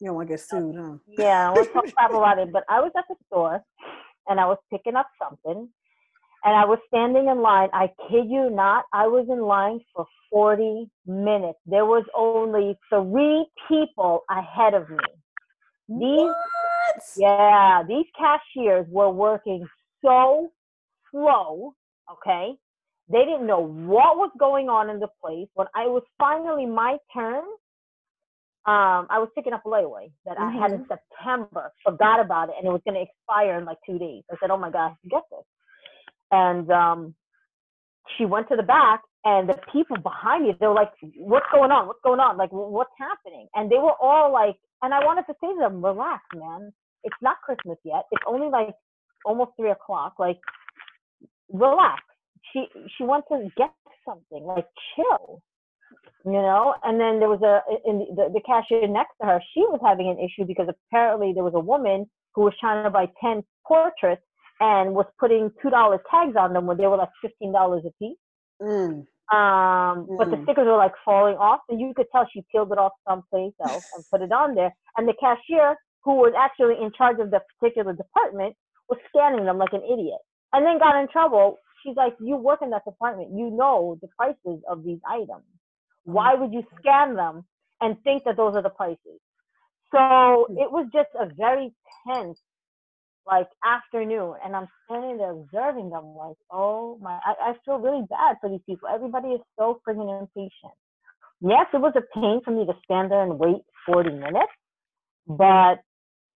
you 0.00 0.06
don't 0.08 0.16
want 0.16 0.28
to 0.28 0.34
get 0.34 0.40
sued, 0.40 0.74
huh? 0.76 0.96
Yeah, 1.06 1.50
I 1.50 1.52
want 1.52 1.68
to 1.68 1.92
talk 1.92 2.10
about 2.10 2.38
it. 2.42 2.52
But 2.52 2.64
I 2.68 2.80
was 2.80 2.90
at 2.96 3.04
the 3.08 3.16
store, 3.26 3.62
and 4.28 4.40
I 4.40 4.46
was 4.46 4.58
picking 4.70 4.96
up 4.96 5.06
something, 5.22 5.68
and 6.44 6.56
I 6.56 6.64
was 6.64 6.78
standing 6.88 7.28
in 7.28 7.42
line. 7.42 7.68
I 7.72 7.88
kid 8.08 8.26
you 8.28 8.50
not, 8.50 8.84
I 8.92 9.06
was 9.06 9.26
in 9.28 9.40
line 9.40 9.80
for 9.94 10.06
40 10.30 10.90
minutes. 11.06 11.58
There 11.66 11.84
was 11.84 12.04
only 12.16 12.78
three 12.88 13.46
people 13.68 14.22
ahead 14.30 14.74
of 14.74 14.88
me. 14.88 14.96
These, 15.88 16.20
what? 16.20 17.02
yeah, 17.16 17.82
these 17.86 18.06
cashiers 18.16 18.86
were 18.88 19.10
working 19.10 19.66
so 20.02 20.50
slow, 21.10 21.74
okay? 22.10 22.54
They 23.10 23.24
didn't 23.24 23.46
know 23.46 23.60
what 23.60 24.16
was 24.16 24.30
going 24.38 24.68
on 24.68 24.88
in 24.88 25.00
the 25.00 25.08
place. 25.22 25.48
When 25.54 25.66
I 25.74 25.86
was 25.86 26.02
finally 26.18 26.64
my 26.64 26.96
turn, 27.12 27.42
um, 28.66 29.08
I 29.10 29.18
was 29.18 29.28
picking 29.34 29.52
up 29.52 29.64
a 29.66 29.68
layaway 29.68 30.12
that 30.26 30.36
mm-hmm. 30.36 30.56
I 30.56 30.62
had 30.62 30.70
in 30.72 30.84
mm-hmm. 30.84 30.92
September, 30.92 31.72
forgot 31.84 32.20
about 32.20 32.50
it, 32.50 32.54
and 32.58 32.68
it 32.68 32.70
was 32.70 32.82
going 32.86 32.94
to 32.94 33.02
expire 33.02 33.58
in 33.58 33.64
like 33.64 33.78
two 33.84 33.98
days. 33.98 34.22
I 34.30 34.36
said, 34.40 34.50
"Oh 34.50 34.58
my 34.58 34.70
gosh, 34.70 34.94
get 35.10 35.22
this!" 35.30 35.46
And 36.30 36.70
um, 36.70 37.14
she 38.16 38.24
went 38.24 38.48
to 38.48 38.56
the 38.56 38.62
back, 38.62 39.02
and 39.24 39.48
the 39.48 39.58
people 39.72 39.96
behind 39.98 40.44
me, 40.44 40.54
they 40.58 40.66
were 40.66 40.74
like, 40.74 40.92
"What's 41.16 41.46
going 41.52 41.70
on? 41.70 41.86
What's 41.86 42.00
going 42.02 42.20
on? 42.20 42.36
Like, 42.36 42.50
what's 42.52 42.90
happening?" 42.98 43.48
And 43.54 43.70
they 43.70 43.76
were 43.78 43.94
all 44.00 44.32
like, 44.32 44.56
and 44.82 44.94
I 44.94 45.04
wanted 45.04 45.26
to 45.26 45.34
say 45.40 45.48
to 45.48 45.58
them, 45.60 45.84
relax, 45.84 46.22
man. 46.34 46.72
It's 47.04 47.16
not 47.22 47.36
Christmas 47.44 47.78
yet. 47.84 48.04
It's 48.12 48.22
only 48.26 48.48
like 48.48 48.74
almost 49.24 49.52
three 49.58 49.70
o'clock. 49.70 50.14
Like, 50.18 50.38
relax. 51.52 52.02
She 52.52 52.66
she 52.96 53.04
wants 53.04 53.28
to 53.28 53.48
get 53.56 53.72
something. 54.06 54.44
Like, 54.44 54.66
chill. 54.96 55.42
You 56.24 56.32
know. 56.32 56.74
And 56.84 57.00
then 57.00 57.20
there 57.20 57.28
was 57.28 57.42
a 57.42 57.60
in 57.88 58.06
the, 58.16 58.30
the 58.32 58.40
cashier 58.46 58.86
next 58.86 59.12
to 59.20 59.26
her. 59.26 59.42
She 59.54 59.60
was 59.60 59.80
having 59.84 60.08
an 60.08 60.18
issue 60.18 60.46
because 60.46 60.68
apparently 60.68 61.32
there 61.34 61.44
was 61.44 61.54
a 61.54 61.60
woman 61.60 62.08
who 62.34 62.42
was 62.42 62.54
trying 62.60 62.84
to 62.84 62.90
buy 62.90 63.06
ten 63.20 63.42
portraits 63.66 64.22
and 64.60 64.94
was 64.94 65.06
putting 65.18 65.50
two 65.62 65.70
dollar 65.70 66.00
tags 66.10 66.36
on 66.38 66.52
them 66.52 66.66
when 66.66 66.76
they 66.76 66.86
were 66.86 66.96
like 66.96 67.10
fifteen 67.22 67.52
dollars 67.52 67.82
a 67.86 67.92
piece. 67.98 68.18
Mm. 68.62 69.06
Um, 69.32 70.06
mm. 70.06 70.18
but 70.18 70.30
the 70.30 70.36
mm. 70.36 70.42
stickers 70.44 70.66
were 70.66 70.76
like 70.76 70.92
falling 71.04 71.36
off, 71.36 71.60
and 71.68 71.80
you 71.80 71.92
could 71.96 72.06
tell 72.12 72.28
she 72.32 72.44
peeled 72.52 72.72
it 72.72 72.78
off 72.78 72.92
someplace 73.08 73.54
else 73.66 73.86
and 73.94 74.04
put 74.10 74.22
it 74.22 74.32
on 74.32 74.54
there. 74.54 74.72
And 74.96 75.08
the 75.08 75.14
cashier, 75.18 75.76
who 76.04 76.16
was 76.16 76.34
actually 76.38 76.76
in 76.82 76.92
charge 76.96 77.18
of 77.20 77.30
the 77.30 77.40
particular 77.58 77.94
department, 77.94 78.54
was 78.88 78.98
scanning 79.08 79.46
them 79.46 79.58
like 79.58 79.72
an 79.72 79.82
idiot, 79.82 80.20
and 80.52 80.64
then 80.64 80.78
got 80.78 81.00
in 81.00 81.08
trouble. 81.08 81.58
She's 81.82 81.96
like, 81.96 82.14
"You 82.20 82.36
work 82.36 82.60
in 82.60 82.70
that 82.70 82.84
department. 82.84 83.30
You 83.34 83.50
know 83.50 83.98
the 84.02 84.08
prices 84.16 84.62
of 84.68 84.84
these 84.84 84.98
items. 85.08 85.46
Why 86.04 86.34
would 86.34 86.52
you 86.52 86.62
scan 86.78 87.14
them 87.16 87.44
and 87.80 87.96
think 88.04 88.24
that 88.24 88.36
those 88.36 88.54
are 88.54 88.62
the 88.62 88.70
prices?" 88.70 89.20
So 89.90 89.98
mm. 89.98 90.60
it 90.60 90.70
was 90.70 90.86
just 90.92 91.08
a 91.18 91.26
very 91.34 91.72
tense 92.06 92.38
like 93.30 93.48
afternoon 93.64 94.34
and 94.44 94.56
I'm 94.56 94.66
standing 94.84 95.18
there 95.18 95.30
observing 95.30 95.90
them 95.90 96.14
like, 96.16 96.36
oh 96.50 96.98
my 97.00 97.18
I, 97.24 97.50
I 97.50 97.52
feel 97.64 97.78
really 97.78 98.04
bad 98.08 98.36
for 98.40 98.50
these 98.50 98.60
people. 98.66 98.88
Everybody 98.92 99.28
is 99.28 99.40
so 99.58 99.80
freaking 99.86 100.10
impatient. 100.20 100.74
Yes, 101.40 101.66
it 101.72 101.80
was 101.80 101.94
a 101.96 102.02
pain 102.18 102.40
for 102.44 102.50
me 102.50 102.66
to 102.66 102.74
stand 102.84 103.10
there 103.10 103.22
and 103.22 103.38
wait 103.38 103.62
40 103.86 104.10
minutes, 104.10 104.52
but 105.26 105.80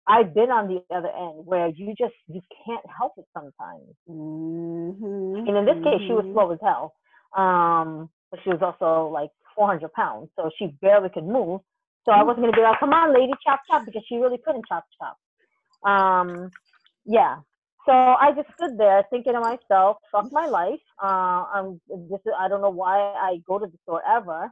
I've 0.07 0.35
been 0.35 0.51
on 0.51 0.67
the 0.67 0.83
other 0.95 1.09
end 1.09 1.47
where 1.47 1.69
you 1.69 1.95
just 1.97 2.15
you 2.27 2.41
can't 2.67 2.85
help 2.99 3.13
it 3.17 3.25
sometimes. 3.33 3.95
Mm-hmm. 4.09 5.49
And 5.49 5.57
in 5.57 5.65
this 5.65 5.83
case, 5.85 6.03
she 6.07 6.13
was 6.13 6.25
mm-hmm. 6.25 6.35
slow 6.35 6.51
as 6.53 6.59
hell, 6.61 6.93
um, 7.37 8.11
but 8.31 8.41
she 8.43 8.51
was 8.51 8.61
also 8.61 9.11
like 9.13 9.31
400 9.55 9.93
pounds, 9.93 10.29
so 10.37 10.51
she 10.59 10.67
barely 10.83 11.09
could 11.09 11.25
move. 11.25 11.61
So 12.05 12.13
I 12.13 12.23
wasn't 12.23 12.45
gonna 12.45 12.57
be 12.57 12.63
like, 12.63 12.81
"Come 12.81 12.93
on, 12.93 13.15
lady, 13.15 13.33
chop 13.47 13.61
chop," 13.71 13.85
because 13.85 14.03
she 14.09 14.17
really 14.17 14.39
couldn't 14.45 14.65
chop 14.69 14.85
chop. 14.99 15.17
Um, 15.89 16.51
yeah. 17.05 17.37
So 17.87 17.93
I 17.93 18.33
just 18.37 18.49
stood 18.55 18.77
there 18.79 19.05
thinking 19.11 19.33
to 19.33 19.41
myself, 19.41 19.97
fuck 20.13 20.31
my 20.33 20.47
life. 20.47 20.81
Uh, 21.03 21.45
I'm 21.53 21.81
this 21.89 22.21
is, 22.27 22.33
I 22.39 22.47
don't 22.49 22.61
know 22.61 22.71
why 22.71 22.99
I 22.99 23.41
go 23.47 23.59
to 23.59 23.67
the 23.67 23.79
store 23.83 24.03
ever. 24.07 24.51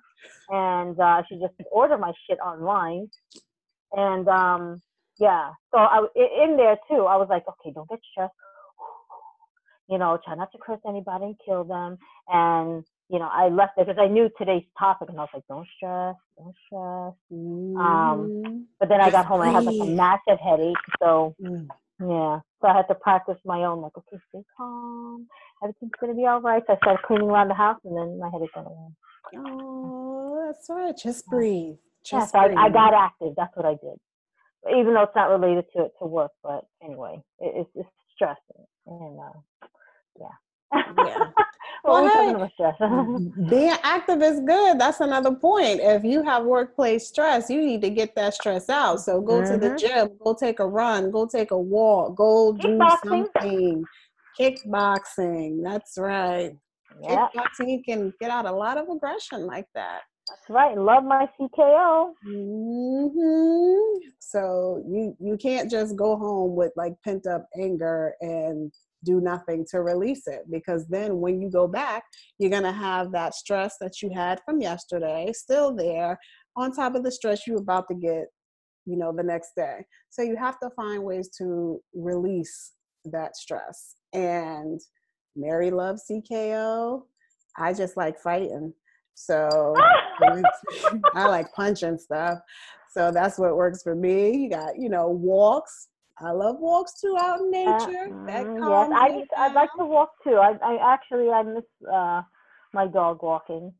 And 0.48 0.98
uh, 0.98 1.02
I 1.02 1.22
should 1.28 1.40
just 1.40 1.54
order 1.70 1.98
my 1.98 2.12
shit 2.26 2.38
online. 2.40 3.10
And 3.92 4.26
um, 4.28 4.80
yeah, 5.18 5.50
so 5.72 5.78
I 5.78 6.06
in 6.16 6.56
there 6.56 6.78
too. 6.90 7.04
I 7.04 7.16
was 7.16 7.28
like, 7.28 7.44
okay, 7.48 7.72
don't 7.74 7.88
get 7.88 8.00
stressed. 8.10 8.32
You 9.90 9.98
know, 9.98 10.18
try 10.24 10.34
not 10.34 10.50
to 10.52 10.58
curse 10.58 10.80
anybody 10.86 11.26
and 11.26 11.36
kill 11.44 11.64
them. 11.64 11.98
And 12.28 12.84
you 13.10 13.18
know, 13.18 13.28
I 13.30 13.48
left 13.48 13.78
it 13.78 13.86
because 13.86 14.00
I 14.00 14.08
knew 14.08 14.30
today's 14.38 14.64
topic, 14.78 15.10
and 15.10 15.18
I 15.18 15.22
was 15.22 15.30
like, 15.34 15.46
don't 15.48 15.66
stress, 15.76 16.16
don't 16.38 16.54
stress. 16.66 17.14
Mm. 17.32 17.76
Um, 17.76 18.66
but 18.80 18.88
then 18.88 19.00
I 19.00 19.10
got 19.10 19.26
home 19.26 19.42
and 19.42 19.50
I 19.50 19.52
had 19.52 19.64
like 19.64 19.88
a 19.88 19.90
massive 19.90 20.40
headache. 20.40 20.76
So. 20.98 21.36
Mm 21.42 21.68
yeah. 22.00 22.40
So 22.60 22.68
I 22.68 22.76
had 22.76 22.88
to 22.88 22.94
practice 22.94 23.38
my 23.44 23.64
own, 23.64 23.80
like, 23.82 23.96
okay, 23.96 24.20
stay 24.28 24.42
calm. 24.56 25.26
Everything's 25.62 25.92
gonna 26.00 26.14
be 26.14 26.26
all 26.26 26.40
right. 26.40 26.62
So 26.66 26.74
I 26.74 26.76
started 26.76 27.02
cleaning 27.06 27.28
around 27.28 27.48
the 27.48 27.54
house, 27.54 27.78
and 27.84 27.96
then 27.96 28.18
my 28.18 28.30
headache 28.32 28.54
went 28.54 28.68
away. 28.68 28.90
Oh, 29.36 30.44
that's 30.46 30.66
right. 30.68 30.94
Just 30.96 31.26
breathe. 31.26 31.76
Just 32.04 32.34
yeah, 32.34 32.48
so 32.48 32.56
I, 32.56 32.66
I, 32.66 32.68
got 32.70 32.94
active. 32.94 33.34
That's 33.36 33.54
what 33.56 33.66
I 33.66 33.72
did. 33.72 33.98
Even 34.78 34.94
though 34.94 35.02
it's 35.02 35.16
not 35.16 35.30
related 35.30 35.64
to 35.76 35.84
it 35.84 35.92
to 35.98 36.06
work, 36.06 36.30
but 36.42 36.64
anyway, 36.82 37.20
it, 37.38 37.52
it's, 37.56 37.70
it's 37.74 37.88
stressing, 38.14 38.64
and 38.86 39.18
uh, 39.20 39.68
yeah. 40.18 40.84
yeah. 41.04 41.18
well, 41.88 42.50
hey, 42.58 43.48
being 43.48 43.76
active 43.82 44.22
is 44.22 44.40
good. 44.40 44.78
That's 44.78 45.00
another 45.00 45.34
point. 45.34 45.80
If 45.82 46.04
you 46.04 46.22
have 46.22 46.44
workplace 46.44 47.08
stress, 47.08 47.48
you 47.50 47.64
need 47.64 47.82
to 47.82 47.90
get 47.90 48.14
that 48.16 48.34
stress 48.34 48.68
out. 48.68 49.00
So 49.00 49.20
go 49.20 49.40
mm-hmm. 49.40 49.52
to 49.52 49.58
the 49.58 49.66
mm-hmm. 49.68 50.08
gym, 50.08 50.10
go 50.24 50.34
take 50.34 50.60
a 50.60 50.66
run, 50.66 51.10
go 51.10 51.26
take 51.26 51.50
a 51.50 51.58
walk, 51.58 52.16
go 52.16 52.52
do 52.52 52.78
something. 53.02 53.84
Kickboxing. 54.38 55.62
That's 55.64 55.98
right. 55.98 56.52
Yep. 57.02 57.30
Kickboxing, 57.34 57.84
can 57.84 58.12
get 58.20 58.30
out 58.30 58.46
a 58.46 58.52
lot 58.52 58.78
of 58.78 58.88
aggression 58.88 59.46
like 59.46 59.66
that. 59.74 60.00
That's 60.28 60.50
right. 60.50 60.76
Love 60.76 61.04
my 61.04 61.28
CKO. 61.40 62.12
Mm-hmm. 62.26 64.08
So 64.18 64.84
you 64.86 65.16
you 65.18 65.36
can't 65.38 65.70
just 65.70 65.96
go 65.96 66.16
home 66.16 66.54
with 66.54 66.72
like 66.76 66.94
pent 67.02 67.26
up 67.26 67.46
anger 67.58 68.14
and 68.20 68.72
do 69.04 69.20
nothing 69.20 69.64
to 69.70 69.82
release 69.82 70.26
it 70.26 70.42
because 70.50 70.86
then 70.88 71.18
when 71.18 71.40
you 71.40 71.50
go 71.50 71.66
back, 71.66 72.02
you're 72.38 72.50
gonna 72.50 72.72
have 72.72 73.12
that 73.12 73.34
stress 73.34 73.76
that 73.80 74.02
you 74.02 74.10
had 74.14 74.40
from 74.44 74.60
yesterday 74.60 75.32
still 75.32 75.74
there 75.74 76.18
on 76.56 76.72
top 76.72 76.94
of 76.94 77.04
the 77.04 77.12
stress 77.12 77.46
you're 77.46 77.58
about 77.58 77.86
to 77.88 77.94
get, 77.94 78.26
you 78.84 78.96
know, 78.96 79.12
the 79.16 79.22
next 79.22 79.50
day. 79.56 79.84
So 80.10 80.22
you 80.22 80.36
have 80.36 80.58
to 80.60 80.70
find 80.70 81.02
ways 81.04 81.30
to 81.38 81.80
release 81.94 82.72
that 83.04 83.36
stress. 83.36 83.94
And 84.12 84.80
Mary 85.36 85.70
loves 85.70 86.04
CKO. 86.10 87.02
I 87.56 87.72
just 87.72 87.96
like 87.96 88.18
fighting. 88.18 88.72
So 89.14 89.74
I 91.14 91.26
like 91.26 91.52
punching 91.52 91.98
stuff. 91.98 92.38
So 92.90 93.10
that's 93.10 93.38
what 93.38 93.56
works 93.56 93.82
for 93.82 93.94
me. 93.94 94.36
You 94.36 94.50
got, 94.50 94.78
you 94.78 94.88
know, 94.88 95.08
walks. 95.08 95.88
I 96.20 96.30
love 96.32 96.56
walks 96.58 97.00
too 97.00 97.16
out 97.18 97.40
in 97.40 97.46
uh, 97.46 97.78
nature. 97.78 98.06
Uh, 98.12 98.26
that 98.26 98.46
yes, 98.46 99.26
I 99.36 99.46
I'd 99.46 99.54
like 99.54 99.70
to 99.78 99.84
walk 99.84 100.10
too. 100.24 100.34
I 100.34 100.54
I 100.62 100.94
actually 100.94 101.30
I 101.30 101.42
miss 101.42 101.64
uh 101.90 102.22
my 102.72 102.86
dog 102.86 103.22
walking. 103.22 103.72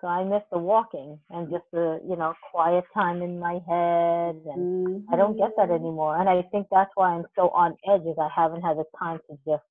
So 0.00 0.08
I 0.08 0.24
miss 0.24 0.42
the 0.50 0.58
walking 0.58 1.16
and 1.30 1.48
just 1.48 1.62
the, 1.72 2.00
you 2.04 2.16
know, 2.16 2.34
quiet 2.50 2.82
time 2.92 3.22
in 3.22 3.38
my 3.38 3.60
head 3.68 4.34
and 4.52 4.86
mm-hmm. 4.88 5.14
I 5.14 5.16
don't 5.16 5.38
get 5.38 5.50
that 5.56 5.68
mm-hmm. 5.68 5.74
anymore. 5.76 6.18
And 6.18 6.28
I 6.28 6.42
think 6.50 6.66
that's 6.72 6.90
why 6.96 7.10
I'm 7.14 7.24
so 7.36 7.50
on 7.50 7.76
edge 7.88 8.02
is 8.02 8.16
I 8.20 8.28
haven't 8.34 8.62
had 8.62 8.78
the 8.78 8.84
time 8.98 9.20
to 9.30 9.38
just 9.46 9.62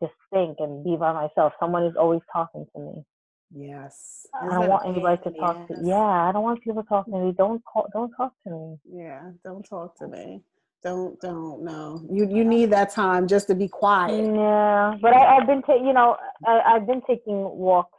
just 0.00 0.14
think 0.32 0.58
and 0.60 0.84
be 0.84 0.96
by 0.96 1.12
myself. 1.12 1.52
Someone 1.58 1.84
is 1.84 1.96
always 1.98 2.20
talking 2.32 2.64
to 2.74 2.80
me. 2.80 3.04
Yes. 3.52 4.26
I 4.40 4.46
don't 4.46 4.68
want 4.68 4.86
anybody 4.86 5.20
to 5.24 5.30
talk 5.32 5.66
to. 5.66 5.74
Yeah, 5.82 5.96
I 5.96 6.30
don't 6.32 6.44
want 6.44 6.62
people 6.62 6.84
talking 6.84 7.12
to 7.12 7.18
me. 7.18 7.34
Don't 7.36 7.62
call, 7.64 7.88
don't 7.92 8.12
talk 8.16 8.32
to 8.46 8.50
me. 8.50 8.76
Yeah, 8.88 9.32
don't 9.44 9.68
talk 9.68 9.98
to 9.98 10.06
me. 10.06 10.42
Don't 10.82 11.20
don't 11.20 11.62
no. 11.62 12.02
You 12.10 12.26
you 12.28 12.44
need 12.44 12.70
that 12.70 12.90
time 12.90 13.28
just 13.28 13.48
to 13.48 13.54
be 13.54 13.68
quiet. 13.68 14.24
Yeah, 14.24 14.96
but 15.02 15.14
I, 15.14 15.34
have 15.34 15.46
been 15.46 15.62
taking 15.62 15.86
you 15.86 15.92
know 15.92 16.16
I, 16.46 16.60
I've 16.74 16.86
been 16.86 17.02
taking 17.06 17.42
walks. 17.42 17.96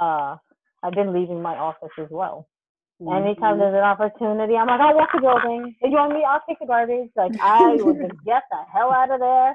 Uh, 0.00 0.36
I've 0.82 0.92
been 0.92 1.12
leaving 1.12 1.40
my 1.42 1.56
office 1.56 1.90
as 1.98 2.08
well. 2.10 2.46
Mm-hmm. 3.00 3.24
Anytime 3.24 3.58
there's 3.58 3.74
an 3.74 3.80
opportunity, 3.80 4.56
I'm 4.56 4.66
like, 4.66 4.80
I'll 4.80 4.94
walk 4.94 5.10
the 5.14 5.20
building. 5.20 5.74
If 5.80 5.90
you 5.90 5.96
want 5.96 6.12
me, 6.12 6.24
I'll 6.28 6.42
take 6.48 6.58
the 6.58 6.66
garbage. 6.66 7.10
Like 7.16 7.32
I 7.40 7.76
would 7.80 7.96
just 7.96 8.24
get 8.26 8.42
the 8.50 8.58
hell 8.72 8.92
out 8.92 9.10
of 9.10 9.20
there 9.20 9.54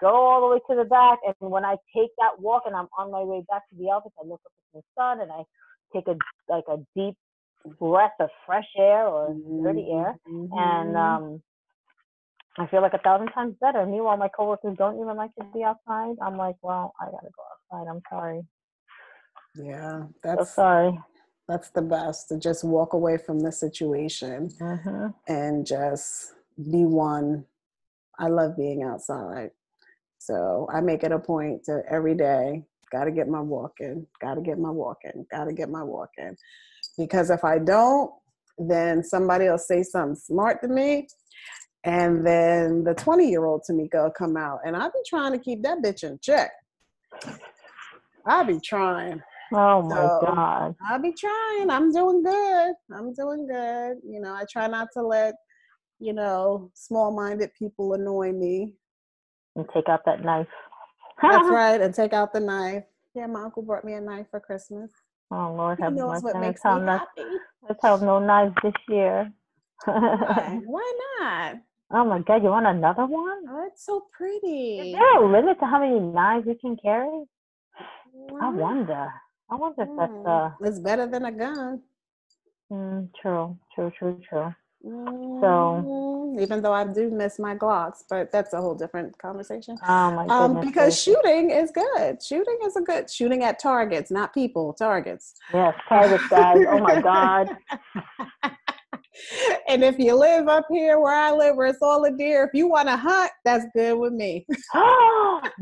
go 0.00 0.08
all 0.08 0.40
the 0.40 0.54
way 0.54 0.60
to 0.70 0.82
the 0.82 0.88
back. 0.88 1.18
And 1.24 1.50
when 1.50 1.64
I 1.64 1.76
take 1.96 2.10
that 2.18 2.38
walk 2.38 2.62
and 2.66 2.74
I'm 2.74 2.88
on 2.98 3.10
my 3.10 3.22
way 3.22 3.42
back 3.48 3.68
to 3.70 3.76
the 3.76 3.84
office, 3.84 4.12
I 4.18 4.26
look 4.26 4.40
up 4.46 4.52
at 4.74 4.80
the 4.80 4.82
sun 4.96 5.20
and 5.20 5.30
I 5.30 5.42
take 5.94 6.08
a 6.08 6.16
like 6.48 6.64
a 6.68 6.78
deep 6.96 7.16
breath 7.78 8.12
of 8.20 8.28
fresh 8.46 8.68
air 8.78 9.06
or 9.06 9.34
dirty 9.62 9.88
air, 9.90 10.16
mm-hmm. 10.28 10.52
and 10.52 10.96
um, 10.96 11.42
I 12.58 12.66
feel 12.66 12.82
like 12.82 12.94
a 12.94 12.98
thousand 12.98 13.28
times 13.28 13.56
better. 13.60 13.84
Meanwhile, 13.84 14.16
my 14.16 14.28
coworkers 14.28 14.76
don't 14.78 15.00
even 15.00 15.16
like 15.16 15.34
to 15.36 15.44
be 15.52 15.64
outside. 15.64 16.14
I'm 16.22 16.36
like, 16.36 16.56
well, 16.62 16.94
I 17.00 17.06
gotta 17.06 17.28
go 17.36 17.78
outside. 17.78 17.90
I'm 17.90 18.02
sorry. 18.08 18.42
Yeah, 19.56 20.04
that's 20.22 20.50
so 20.50 20.62
sorry. 20.62 20.98
That's 21.48 21.70
the 21.70 21.82
best 21.82 22.28
to 22.28 22.38
just 22.38 22.64
walk 22.64 22.92
away 22.92 23.18
from 23.18 23.40
the 23.40 23.52
situation 23.52 24.50
mm-hmm. 24.60 25.08
and 25.28 25.66
just 25.66 26.32
be 26.70 26.84
one. 26.84 27.44
I 28.18 28.28
love 28.28 28.56
being 28.56 28.82
outside. 28.82 29.50
So 30.18 30.66
I 30.72 30.80
make 30.80 31.04
it 31.04 31.12
a 31.12 31.18
point 31.18 31.64
to 31.64 31.82
every 31.90 32.14
day, 32.14 32.64
got 32.90 33.04
to 33.04 33.10
get 33.10 33.28
my 33.28 33.40
walk 33.40 33.74
in, 33.80 34.06
got 34.22 34.34
to 34.34 34.40
get 34.40 34.58
my 34.58 34.70
walk 34.70 34.98
in, 35.04 35.26
got 35.30 35.44
to 35.44 35.52
get 35.52 35.68
my 35.68 35.82
walk 35.82 36.10
in. 36.16 36.34
Because 36.96 37.28
if 37.30 37.44
I 37.44 37.58
don't, 37.58 38.10
then 38.56 39.02
somebody 39.02 39.48
will 39.48 39.58
say 39.58 39.82
something 39.82 40.16
smart 40.16 40.62
to 40.62 40.68
me. 40.68 41.08
And 41.84 42.26
then 42.26 42.82
the 42.82 42.94
20 42.94 43.28
year 43.28 43.44
old 43.44 43.62
Tamika 43.68 44.04
will 44.04 44.10
come 44.10 44.36
out. 44.36 44.60
And 44.64 44.74
I've 44.74 44.92
been 44.92 45.02
trying 45.06 45.32
to 45.32 45.38
keep 45.38 45.62
that 45.62 45.78
bitch 45.82 46.02
in 46.02 46.18
check. 46.22 46.50
I'll 48.26 48.44
be 48.44 48.58
trying. 48.60 49.20
Oh 49.52 49.82
my 49.82 49.96
so, 49.96 50.18
God. 50.26 50.74
I'll 50.88 51.02
be 51.02 51.12
trying. 51.12 51.68
I'm 51.68 51.92
doing 51.92 52.22
good. 52.22 52.74
I'm 52.92 53.12
doing 53.12 53.46
good. 53.46 53.98
You 54.02 54.20
know, 54.20 54.32
I 54.32 54.44
try 54.50 54.66
not 54.66 54.88
to 54.94 55.02
let, 55.02 55.34
you 56.00 56.14
know, 56.14 56.70
small 56.74 57.14
minded 57.14 57.50
people 57.58 57.92
annoy 57.92 58.32
me 58.32 58.72
and 59.56 59.66
take 59.72 59.88
out 59.88 60.04
that 60.06 60.24
knife. 60.24 60.48
That's 61.22 61.48
right, 61.50 61.80
and 61.80 61.94
take 61.94 62.12
out 62.12 62.32
the 62.32 62.40
knife. 62.40 62.84
Yeah, 63.14 63.26
my 63.26 63.42
uncle 63.42 63.62
brought 63.62 63.84
me 63.84 63.94
a 63.94 64.00
knife 64.00 64.26
for 64.30 64.40
Christmas. 64.40 64.90
Oh 65.30 65.54
Lord, 65.56 65.78
have 65.80 65.92
mercy. 65.92 66.24
What 66.24 66.40
makes 66.40 66.64
me 66.64 66.80
happy. 66.80 67.22
Let's 67.68 67.82
have 67.82 68.02
no 68.02 68.18
knives 68.18 68.54
this 68.62 68.74
year. 68.88 69.32
Why? 69.84 70.60
Why 70.64 70.92
not? 71.20 71.56
Oh 71.90 72.04
my 72.04 72.20
God, 72.20 72.42
you 72.42 72.48
want 72.48 72.66
another 72.66 73.06
one? 73.06 73.44
Oh, 73.48 73.68
it's 73.70 73.84
so 73.84 74.06
pretty. 74.12 74.78
Is 74.78 74.92
there 74.92 75.22
a 75.22 75.30
limit 75.30 75.58
to 75.60 75.66
how 75.66 75.80
many 75.80 76.00
knives 76.00 76.46
you 76.46 76.56
can 76.60 76.76
carry? 76.76 77.24
I 78.40 78.48
wonder. 78.48 79.12
I 79.50 79.54
wonder 79.54 79.82
if 79.82 79.88
that's 79.96 80.12
hmm. 80.12 80.26
uh. 80.26 80.50
It's 80.62 80.80
better 80.80 81.06
than 81.06 81.26
a 81.26 81.32
gun. 81.32 81.82
Mm, 82.72 83.10
true, 83.20 83.56
true, 83.74 83.92
true, 83.98 84.20
true. 84.28 84.54
Mm, 84.84 85.40
so 85.40 86.38
even 86.40 86.62
though 86.62 86.72
I 86.72 86.84
do 86.84 87.10
miss 87.10 87.38
my 87.38 87.54
Glocks, 87.54 88.04
but 88.08 88.32
that's 88.32 88.52
a 88.52 88.60
whole 88.60 88.74
different 88.74 89.16
conversation. 89.18 89.76
Oh 89.86 90.10
my 90.10 90.26
um, 90.26 90.60
because 90.60 91.00
shooting 91.00 91.50
is 91.50 91.70
good. 91.70 92.22
Shooting 92.22 92.58
is 92.64 92.76
a 92.76 92.80
good 92.80 93.10
shooting 93.10 93.44
at 93.44 93.58
targets, 93.58 94.10
not 94.10 94.34
people, 94.34 94.72
targets. 94.72 95.34
Yes, 95.52 95.74
targets, 95.88 96.26
guys. 96.28 96.64
oh 96.68 96.78
my 96.78 97.00
god. 97.00 97.56
and 99.68 99.84
if 99.84 99.98
you 99.98 100.14
live 100.14 100.48
up 100.48 100.66
here 100.70 100.98
where 101.00 101.14
I 101.14 101.30
live, 101.32 101.56
where 101.56 101.66
it's 101.66 101.82
all 101.82 102.04
a 102.04 102.10
deer, 102.10 102.44
if 102.44 102.50
you 102.56 102.68
want 102.68 102.88
to 102.88 102.96
hunt, 102.96 103.30
that's 103.44 103.66
good 103.74 103.98
with 103.98 104.12
me. 104.12 104.46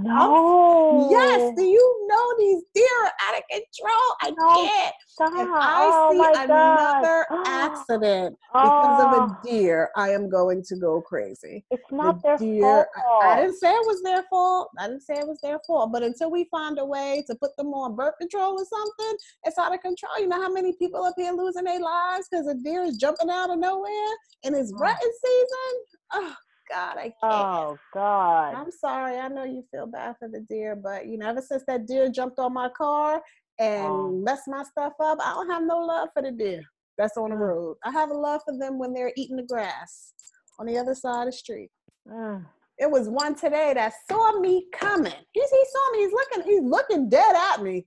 Oh, 0.04 1.08
no. 1.08 1.08
yes. 1.10 1.54
Do 1.56 1.62
you 1.62 2.06
know 2.08 2.34
these 2.38 2.62
deer 2.74 2.84
are 3.04 3.12
out 3.28 3.38
of 3.38 3.42
control? 3.50 4.14
I 4.20 4.30
no. 4.30 4.66
can't. 4.66 4.94
Stop. 5.08 5.32
If 5.34 5.48
I 5.52 5.90
oh 5.92 6.12
see 6.12 6.44
another 6.44 7.26
accident 7.46 8.36
because 8.52 9.02
oh. 9.02 9.06
of 9.06 9.12
a 9.12 9.32
oh. 9.32 9.36
deer, 9.44 9.90
I 9.96 10.10
am 10.10 10.28
going 10.28 10.62
to 10.64 10.76
go 10.76 11.00
crazy. 11.00 11.64
It's 11.70 11.82
not 11.90 12.22
the 12.22 12.28
their 12.28 12.38
deer, 12.38 12.62
fault. 12.62 13.24
I, 13.24 13.28
I, 13.28 13.40
didn't 13.40 13.58
say 13.58 13.70
it 13.70 13.86
was 13.86 14.02
their 14.02 14.22
fault. 14.30 14.70
I 14.78 14.88
didn't 14.88 15.02
say 15.02 15.14
it 15.14 15.26
was 15.26 15.40
their 15.42 15.60
fault. 15.66 15.92
But 15.92 16.02
until 16.02 16.30
we 16.30 16.44
find 16.50 16.78
a 16.78 16.84
way 16.84 17.24
to 17.26 17.34
put 17.34 17.56
them 17.56 17.68
on 17.74 17.96
birth 17.96 18.14
control 18.18 18.52
or 18.52 18.64
something, 18.64 19.16
it's 19.44 19.58
out 19.58 19.74
of 19.74 19.80
control. 19.80 20.18
You 20.18 20.28
know 20.28 20.40
how 20.40 20.52
many 20.52 20.72
people 20.72 21.04
up 21.04 21.14
here 21.16 21.32
losing 21.32 21.64
their 21.64 21.80
lives 21.80 22.28
because 22.30 22.46
a 22.46 22.54
deer 22.54 22.82
is 22.82 22.96
jumping 22.96 23.30
out 23.42 23.50
of 23.50 23.58
nowhere 23.58 24.14
and 24.44 24.54
it's 24.54 24.72
rutting 24.78 25.12
season? 25.24 25.84
Oh 26.12 26.34
God, 26.70 26.96
I 26.98 27.02
can't. 27.02 27.14
Oh 27.22 27.76
God. 27.92 28.54
I'm 28.54 28.70
sorry. 28.70 29.18
I 29.18 29.28
know 29.28 29.44
you 29.44 29.64
feel 29.70 29.86
bad 29.86 30.16
for 30.18 30.28
the 30.28 30.40
deer, 30.40 30.76
but 30.76 31.06
you 31.06 31.18
know, 31.18 31.28
ever 31.28 31.42
since 31.42 31.64
that 31.66 31.86
deer 31.86 32.08
jumped 32.08 32.38
on 32.38 32.54
my 32.54 32.68
car, 32.76 33.22
and 33.58 33.86
oh. 33.86 34.10
mess 34.10 34.42
my 34.46 34.62
stuff 34.64 34.94
up. 35.00 35.18
I 35.20 35.34
don't 35.34 35.50
have 35.50 35.62
no 35.62 35.78
love 35.78 36.08
for 36.14 36.22
the 36.22 36.32
deer 36.32 36.62
that's 36.98 37.16
on 37.16 37.30
the 37.30 37.36
mm. 37.36 37.40
road. 37.40 37.76
I 37.84 37.90
have 37.90 38.10
a 38.10 38.14
love 38.14 38.40
for 38.44 38.56
them 38.56 38.78
when 38.78 38.92
they're 38.92 39.12
eating 39.16 39.36
the 39.36 39.42
grass 39.42 40.12
on 40.58 40.66
the 40.66 40.78
other 40.78 40.94
side 40.94 41.22
of 41.22 41.26
the 41.26 41.32
street. 41.32 41.70
Mm. 42.08 42.44
It 42.78 42.90
was 42.90 43.08
one 43.08 43.34
today 43.34 43.72
that 43.74 43.92
saw 44.10 44.40
me 44.40 44.66
coming. 44.72 45.12
He, 45.32 45.40
he 45.40 45.64
saw 45.72 45.92
me. 45.92 45.98
He's 46.00 46.12
looking. 46.12 46.42
He's 46.44 46.62
looking 46.62 47.08
dead 47.08 47.36
at 47.52 47.62
me. 47.62 47.86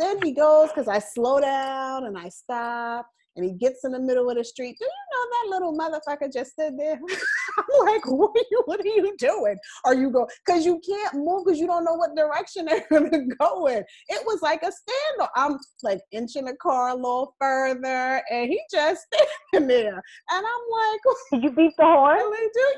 Then 0.00 0.18
he 0.22 0.32
goes 0.32 0.68
because 0.68 0.88
I 0.88 0.98
slow 0.98 1.40
down 1.40 2.06
and 2.06 2.18
I 2.18 2.28
stop 2.28 3.08
and 3.36 3.44
he 3.44 3.52
gets 3.52 3.84
in 3.84 3.92
the 3.92 4.00
middle 4.00 4.30
of 4.30 4.36
the 4.36 4.44
street. 4.44 4.76
Do 4.78 4.84
you 4.84 4.90
know 5.12 5.24
that 5.30 5.50
little 5.50 5.76
motherfucker 5.76 6.32
just 6.32 6.52
stood 6.52 6.78
there? 6.78 6.94
I'm 7.58 7.86
like, 7.86 8.06
what 8.06 8.30
are 8.36 8.44
you 8.50 8.62
what 8.66 8.80
are 8.80 8.86
you 8.86 9.14
doing? 9.18 9.56
Are 9.84 9.94
you 9.94 10.10
going? 10.10 10.26
because 10.44 10.64
you 10.64 10.80
can't 10.86 11.14
move 11.14 11.44
because 11.44 11.58
you 11.58 11.66
don't 11.66 11.84
know 11.84 11.94
what 11.94 12.16
direction 12.16 12.64
they're 12.66 12.86
gonna 12.90 13.24
go 13.40 13.66
in. 13.66 13.82
It 14.08 14.24
was 14.26 14.40
like 14.42 14.62
a 14.62 14.66
standoff. 14.66 15.28
I'm 15.36 15.58
like 15.82 16.00
inching 16.12 16.46
the 16.46 16.56
car 16.56 16.90
a 16.90 16.94
little 16.94 17.34
further 17.40 18.22
and 18.30 18.48
he 18.48 18.60
just 18.70 19.06
standing 19.52 19.68
there. 19.68 20.02
And 20.30 20.46
I'm 20.46 20.64
like, 20.72 21.00
Did 21.32 21.42
you 21.44 21.50
beat 21.50 21.72
the 21.78 21.84
horn? 21.84 22.16
Really 22.16 22.50
do? 22.54 22.74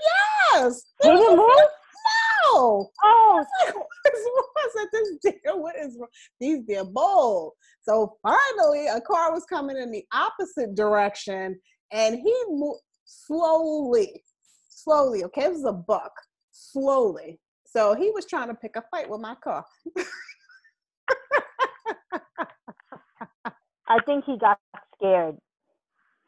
Yes. 0.54 0.82
Did 1.02 1.18
you 1.18 1.36
move? 1.36 1.48
No. 2.44 2.90
Oh, 3.02 3.44
oh 3.44 3.44
I 4.06 4.68
said, 4.74 4.86
this 4.92 5.16
deer, 5.22 5.56
what 5.56 5.76
is 5.76 5.96
wrong? 5.98 6.08
These 6.40 6.64
deer 6.64 6.84
bold. 6.84 7.52
So 7.82 8.16
finally, 8.22 8.86
a 8.88 9.00
car 9.00 9.32
was 9.32 9.44
coming 9.44 9.76
in 9.76 9.90
the 9.90 10.04
opposite 10.12 10.74
direction, 10.74 11.58
and 11.92 12.16
he 12.16 12.34
moved 12.48 12.80
slowly, 13.04 14.22
slowly. 14.68 15.24
Okay, 15.24 15.44
it 15.44 15.52
was 15.52 15.64
a 15.64 15.72
buck, 15.72 16.12
slowly. 16.50 17.38
So 17.64 17.94
he 17.94 18.10
was 18.10 18.26
trying 18.26 18.48
to 18.48 18.54
pick 18.54 18.76
a 18.76 18.84
fight 18.90 19.08
with 19.08 19.20
my 19.20 19.34
car. 19.42 19.64
I 23.88 24.00
think 24.04 24.24
he 24.24 24.36
got 24.38 24.58
scared. 24.96 25.36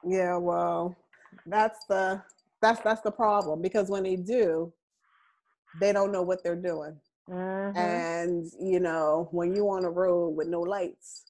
Yeah, 0.05 0.37
well, 0.37 0.95
that's 1.47 1.85
the 1.89 2.23
that's 2.61 2.81
that's 2.83 3.01
the 3.03 3.11
problem 3.11 3.63
because 3.63 3.89
when 3.89 4.05
they 4.05 4.17
do, 4.17 4.73
they 5.81 5.93
don't 5.93 6.13
know 6.13 6.23
what 6.23 6.43
they're 6.43 6.57
doing. 6.57 6.97
Mm-hmm. 7.31 7.79
And 7.79 8.47
you 8.61 8.81
know, 8.81 9.29
when 9.33 9.55
you 9.55 9.69
on 9.69 9.85
a 9.85 9.91
road 9.91 10.31
with 10.31 10.49
no 10.49 10.61
lights, 10.61 11.25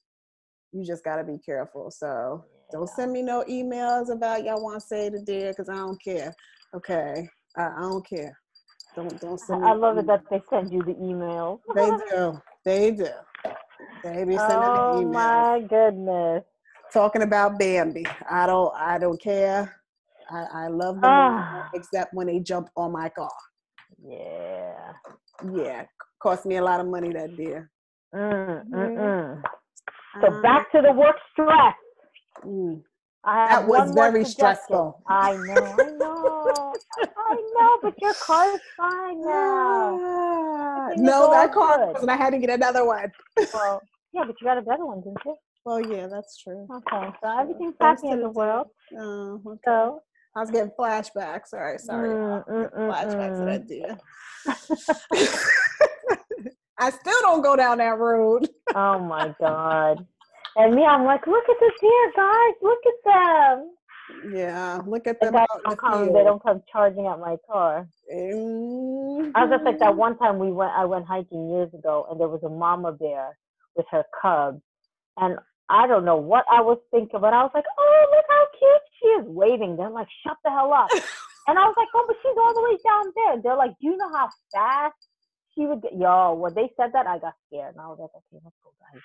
you 0.71 0.85
just 0.85 1.03
got 1.03 1.17
to 1.17 1.23
be 1.23 1.37
careful. 1.45 1.91
So 1.91 2.45
don't 2.71 2.89
send 2.89 3.11
me 3.11 3.21
no 3.21 3.43
emails 3.49 4.11
about 4.11 4.43
y'all 4.43 4.63
want 4.63 4.79
to 4.79 4.85
say 4.85 5.09
the 5.09 5.19
deer 5.19 5.51
because 5.51 5.69
I 5.69 5.75
don't 5.75 6.01
care. 6.01 6.33
Okay, 6.75 7.27
I, 7.57 7.63
I 7.63 7.81
don't 7.81 8.07
care. 8.07 8.37
Don't 8.95 9.19
don't 9.19 9.39
send. 9.39 9.65
I 9.65 9.73
love 9.73 9.97
it 9.97 10.07
that 10.07 10.23
they 10.29 10.41
send 10.49 10.71
you 10.71 10.81
the 10.83 10.95
email. 11.01 11.61
they 11.75 11.89
do. 12.11 12.41
They 12.65 12.91
do. 12.91 13.07
They 14.03 14.23
be 14.23 14.37
sending 14.37 14.69
oh 14.69 14.73
the 14.73 15.05
emails. 15.05 15.13
my 15.13 15.61
goodness. 15.67 16.43
Talking 16.93 17.23
about 17.23 17.59
Bambi. 17.59 18.05
I 18.29 18.45
don't. 18.47 18.73
I 18.75 18.97
don't 18.97 19.21
care. 19.21 19.75
I, 20.31 20.65
I 20.65 20.67
love 20.67 20.95
them 21.01 21.05
Ah. 21.05 21.69
except 21.73 22.13
when 22.13 22.27
they 22.27 22.39
jump 22.39 22.69
on 22.75 22.91
my 22.91 23.09
car. 23.09 23.29
Yeah. 24.03 24.93
Yeah, 25.53 25.85
cost 26.21 26.45
me 26.45 26.57
a 26.57 26.63
lot 26.63 26.79
of 26.79 26.87
money 26.87 27.11
that 27.13 27.35
deer. 27.37 27.69
Mm, 28.13 28.69
mm, 28.69 28.97
mm. 28.97 29.43
So 30.21 30.27
Um, 30.27 30.41
back 30.41 30.71
to 30.71 30.81
the 30.81 30.91
work 30.93 31.15
stress. 31.31 31.75
mm. 32.43 32.81
I 33.23 33.47
That 33.47 33.67
was 33.67 33.91
very 33.91 34.25
stressful. 34.25 35.03
I 35.07 35.35
know, 35.35 35.53
I 35.53 35.83
know, 35.99 36.73
I 37.17 37.35
know, 37.55 37.79
but 37.81 37.93
your 38.01 38.13
car 38.25 38.53
is 38.55 38.61
fine 38.77 39.21
now. 39.21 39.99
Ah, 40.01 40.89
no, 40.95 41.29
that 41.31 41.51
car 41.53 41.85
wasn't. 41.85 42.09
I 42.09 42.15
had 42.15 42.31
to 42.31 42.39
get 42.39 42.49
another 42.49 42.85
one. 42.85 43.11
Well, 43.53 43.81
yeah, 44.13 44.23
but 44.25 44.35
you 44.41 44.47
got 44.47 44.57
a 44.57 44.61
better 44.61 44.85
one, 44.85 45.01
didn't 45.01 45.17
you? 45.25 45.35
Well, 45.65 45.81
yeah, 45.81 46.07
that's 46.07 46.37
true. 46.41 46.65
Okay, 46.71 47.11
so 47.21 47.39
everything's 47.39 47.75
happy 47.79 48.09
in 48.09 48.21
the 48.21 48.29
world. 48.29 48.67
Oh, 48.97 49.41
okay. 49.45 49.59
So, 49.65 50.01
I 50.35 50.41
was 50.41 50.51
getting 50.51 50.71
flashbacks. 50.79 51.53
All 51.53 51.59
right, 51.59 51.79
sorry. 51.79 52.09
Mm, 52.09 52.47
mm, 52.47 52.73
mm, 52.73 52.91
flashbacks 52.91 53.39
mm. 53.39 53.45
that 53.45 53.67
deer. 53.67 53.97
I 56.79 56.91
still 56.91 57.21
don't 57.21 57.41
go 57.41 57.55
down 57.55 57.79
that 57.79 57.97
road. 57.97 58.47
oh 58.75 58.99
my 58.99 59.33
god. 59.39 60.05
And 60.55 60.75
me, 60.75 60.83
I'm 60.83 61.03
like, 61.05 61.25
look 61.27 61.43
at 61.49 61.55
this 61.59 61.71
here, 61.81 62.11
guys. 62.15 62.53
Look 62.61 62.79
at 62.85 62.93
them. 63.05 63.71
Yeah, 64.33 64.81
look 64.85 65.07
at 65.07 65.19
them 65.19 65.33
guys 65.33 65.47
don't 65.63 65.69
the 65.69 65.75
come. 65.75 66.13
They 66.13 66.23
don't 66.23 66.41
come 66.41 66.63
charging 66.71 67.07
at 67.07 67.19
my 67.19 67.37
car. 67.49 67.87
Mhm. 68.13 69.31
I 69.35 69.45
was 69.45 69.51
just 69.51 69.63
like 69.63 69.79
that 69.79 69.95
one 69.95 70.17
time 70.17 70.39
we 70.39 70.51
went. 70.51 70.71
I 70.71 70.85
went 70.85 71.05
hiking 71.05 71.49
years 71.49 71.73
ago, 71.73 72.07
and 72.09 72.19
there 72.19 72.27
was 72.27 72.43
a 72.43 72.49
mama 72.49 72.91
bear 72.91 73.37
with 73.75 73.85
her 73.91 74.03
cubs, 74.21 74.61
and 75.17 75.37
I 75.69 75.87
don't 75.87 76.05
know 76.05 76.17
what 76.17 76.45
I 76.51 76.61
was 76.61 76.79
thinking, 76.91 77.21
but 77.21 77.33
I 77.33 77.43
was 77.43 77.51
like, 77.53 77.65
"Oh, 77.77 78.05
look 78.11 78.25
how 78.27 78.45
cute 78.57 78.81
she 78.99 79.07
is!" 79.21 79.25
Waving. 79.27 79.77
They're 79.77 79.89
like, 79.89 80.07
"Shut 80.25 80.37
the 80.43 80.49
hell 80.49 80.73
up!" 80.73 80.89
and 81.47 81.59
I 81.59 81.65
was 81.65 81.75
like, 81.77 81.87
"Oh, 81.93 82.05
but 82.07 82.17
she's 82.21 82.37
all 82.37 82.53
the 82.53 82.63
way 82.63 82.77
down 82.83 83.13
there." 83.15 83.41
They're 83.41 83.57
like, 83.57 83.77
"Do 83.79 83.87
you 83.87 83.97
know 83.97 84.09
how 84.09 84.29
fast 84.53 84.97
she 85.53 85.65
would 85.67 85.81
get?" 85.81 85.95
Yo, 85.95 86.33
when 86.33 86.53
they 86.55 86.71
said 86.75 86.91
that, 86.93 87.07
I 87.07 87.19
got 87.19 87.35
scared, 87.47 87.75
and 87.75 87.81
I 87.81 87.87
was 87.87 87.99
like, 87.99 88.11
"Okay, 88.15 88.41
let's 88.43 88.55
go, 88.63 88.71
guys." 88.81 89.01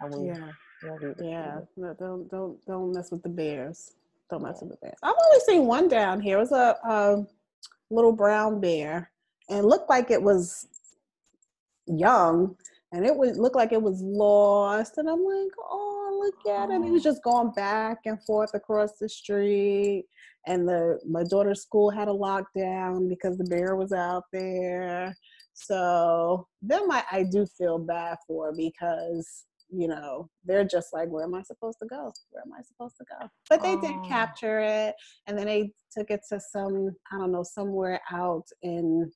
And 0.00 0.14
we, 0.14 0.26
Yeah, 0.28 0.52
yeah, 0.84 0.96
we, 1.00 1.26
yeah. 1.28 1.60
No, 1.76 1.94
don't 1.94 2.30
don't 2.30 2.66
don't 2.66 2.92
mess 2.92 3.10
with 3.10 3.22
the 3.22 3.28
bears. 3.28 3.92
Don't 4.30 4.42
mess 4.42 4.60
with 4.60 4.70
the 4.70 4.76
bears. 4.76 4.98
I've 5.02 5.14
only 5.14 5.40
seen 5.46 5.66
one 5.66 5.88
down 5.88 6.20
here. 6.20 6.38
It 6.38 6.40
was 6.40 6.52
a, 6.52 6.76
a 6.88 7.26
little 7.90 8.12
brown 8.12 8.60
bear, 8.60 9.10
and 9.48 9.66
looked 9.66 9.90
like 9.90 10.10
it 10.10 10.22
was 10.22 10.66
young, 11.86 12.56
and 12.92 13.04
it 13.04 13.14
would 13.14 13.36
look 13.36 13.54
like 13.54 13.72
it 13.72 13.82
was 13.82 14.00
lost. 14.00 14.98
And 14.98 15.08
I'm 15.08 15.24
like, 15.24 15.52
oh, 15.58 15.89
look 16.20 16.46
at 16.46 16.70
him. 16.70 16.82
He 16.82 16.90
was 16.90 17.02
mm-hmm. 17.02 17.10
just 17.10 17.22
going 17.22 17.50
back 17.52 17.98
and 18.04 18.22
forth 18.24 18.54
across 18.54 18.92
the 19.00 19.08
street. 19.08 20.04
And 20.46 20.66
the 20.66 20.98
my 21.08 21.24
daughter's 21.24 21.62
school 21.62 21.90
had 21.90 22.08
a 22.08 22.12
lockdown 22.12 23.08
because 23.08 23.36
the 23.36 23.44
bear 23.44 23.76
was 23.76 23.92
out 23.92 24.24
there. 24.32 25.14
So 25.52 26.46
them 26.62 26.90
I, 26.90 27.04
I 27.12 27.22
do 27.24 27.46
feel 27.58 27.78
bad 27.78 28.16
for 28.26 28.52
because 28.56 29.44
you 29.72 29.86
know 29.86 30.28
they're 30.44 30.64
just 30.64 30.92
like 30.92 31.08
where 31.10 31.24
am 31.24 31.34
I 31.34 31.42
supposed 31.42 31.78
to 31.80 31.86
go? 31.86 32.12
Where 32.30 32.42
am 32.42 32.52
I 32.58 32.62
supposed 32.62 32.96
to 32.98 33.04
go? 33.04 33.28
But 33.48 33.62
they 33.62 33.76
did 33.76 33.96
Oh. 33.96 34.08
capture 34.08 34.60
it, 34.60 34.94
and 35.26 35.38
then 35.38 35.46
they 35.46 35.72
took 35.96 36.10
it 36.10 36.20
to 36.30 36.40
some 36.40 36.96
I 37.12 37.18
don't 37.18 37.32
know 37.32 37.42
somewhere 37.42 38.00
out 38.10 38.46
in 38.62 39.10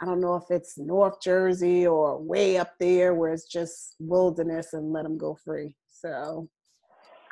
I 0.00 0.06
don't 0.06 0.20
know 0.20 0.34
if 0.36 0.44
it's 0.50 0.76
North 0.76 1.20
Jersey 1.22 1.86
or 1.86 2.20
way 2.20 2.58
up 2.58 2.72
there 2.80 3.14
where 3.14 3.32
it's 3.32 3.46
just 3.46 3.94
wilderness 4.00 4.72
and 4.72 4.92
let 4.92 5.04
them 5.04 5.16
go 5.16 5.36
free. 5.44 5.76
So 6.04 6.48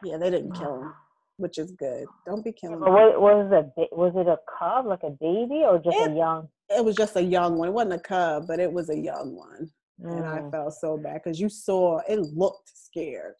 yeah, 0.03 0.17
they 0.17 0.31
didn't 0.31 0.53
kill 0.53 0.83
him, 0.83 0.95
which 1.37 1.59
is 1.59 1.73
good. 1.73 2.07
Don't 2.27 2.43
be 2.45 2.53
killing. 2.53 2.81
What 2.81 3.21
was 3.21 3.51
it? 3.53 3.73
a 3.93 3.95
Was 3.95 4.13
it 4.17 4.27
a 4.27 4.39
cub, 4.59 4.87
like 4.87 5.03
a 5.03 5.11
baby, 5.11 5.63
or 5.69 5.79
just 5.79 5.97
It- 5.97 6.11
a 6.13 6.15
young? 6.15 6.49
It 6.71 6.83
was 6.83 6.97
just 6.97 7.17
a 7.17 7.23
young 7.23 7.59
one. 7.59 7.69
It 7.69 7.73
wasn't 7.73 7.93
a 7.95 7.99
cub, 7.99 8.47
but 8.49 8.59
it 8.59 8.73
was 8.73 8.89
a 8.89 8.97
young 8.97 9.35
one. 9.37 9.71
and 10.05 10.27
I 10.27 10.41
Mm. 10.41 10.51
felt 10.51 10.73
so 10.75 10.97
bad 10.97 11.21
because 11.23 11.39
you 11.39 11.49
saw 11.49 11.99
it 12.09 12.19
looked 12.19 12.71
scared. 12.75 13.35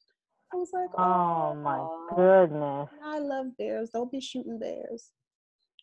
I 0.53 0.57
was 0.57 0.71
like, 0.73 0.91
Oh 0.97 1.55
my 1.55 2.15
goodness. 2.15 2.89
I 3.03 3.19
love 3.19 3.57
bears. 3.57 3.91
Don't 3.91 4.13
be 4.13 4.21
shooting 4.21 4.59
bears. 4.61 5.11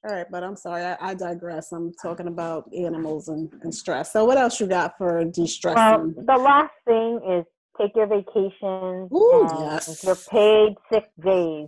All 0.07 0.15
right, 0.15 0.27
but 0.31 0.41
I'm 0.43 0.55
sorry, 0.55 0.83
I, 0.85 0.95
I 1.01 1.13
digress. 1.15 1.73
I'm 1.73 1.91
talking 2.01 2.27
about 2.27 2.71
animals 2.73 3.27
and, 3.27 3.51
and 3.63 3.75
stress. 3.75 4.13
So, 4.13 4.23
what 4.23 4.37
else 4.37 4.57
you 4.61 4.67
got 4.67 4.97
for 4.97 5.25
de-stressing? 5.25 6.13
the 6.15 6.37
last 6.37 6.71
thing 6.85 7.19
is 7.27 7.45
take 7.79 7.95
your 7.95 8.07
vacations 8.07 9.11
Ooh, 9.13 9.47
and 9.47 9.57
yes. 9.59 9.97
your 10.03 10.15
paid 10.31 10.75
sick 10.91 11.09
days. 11.23 11.67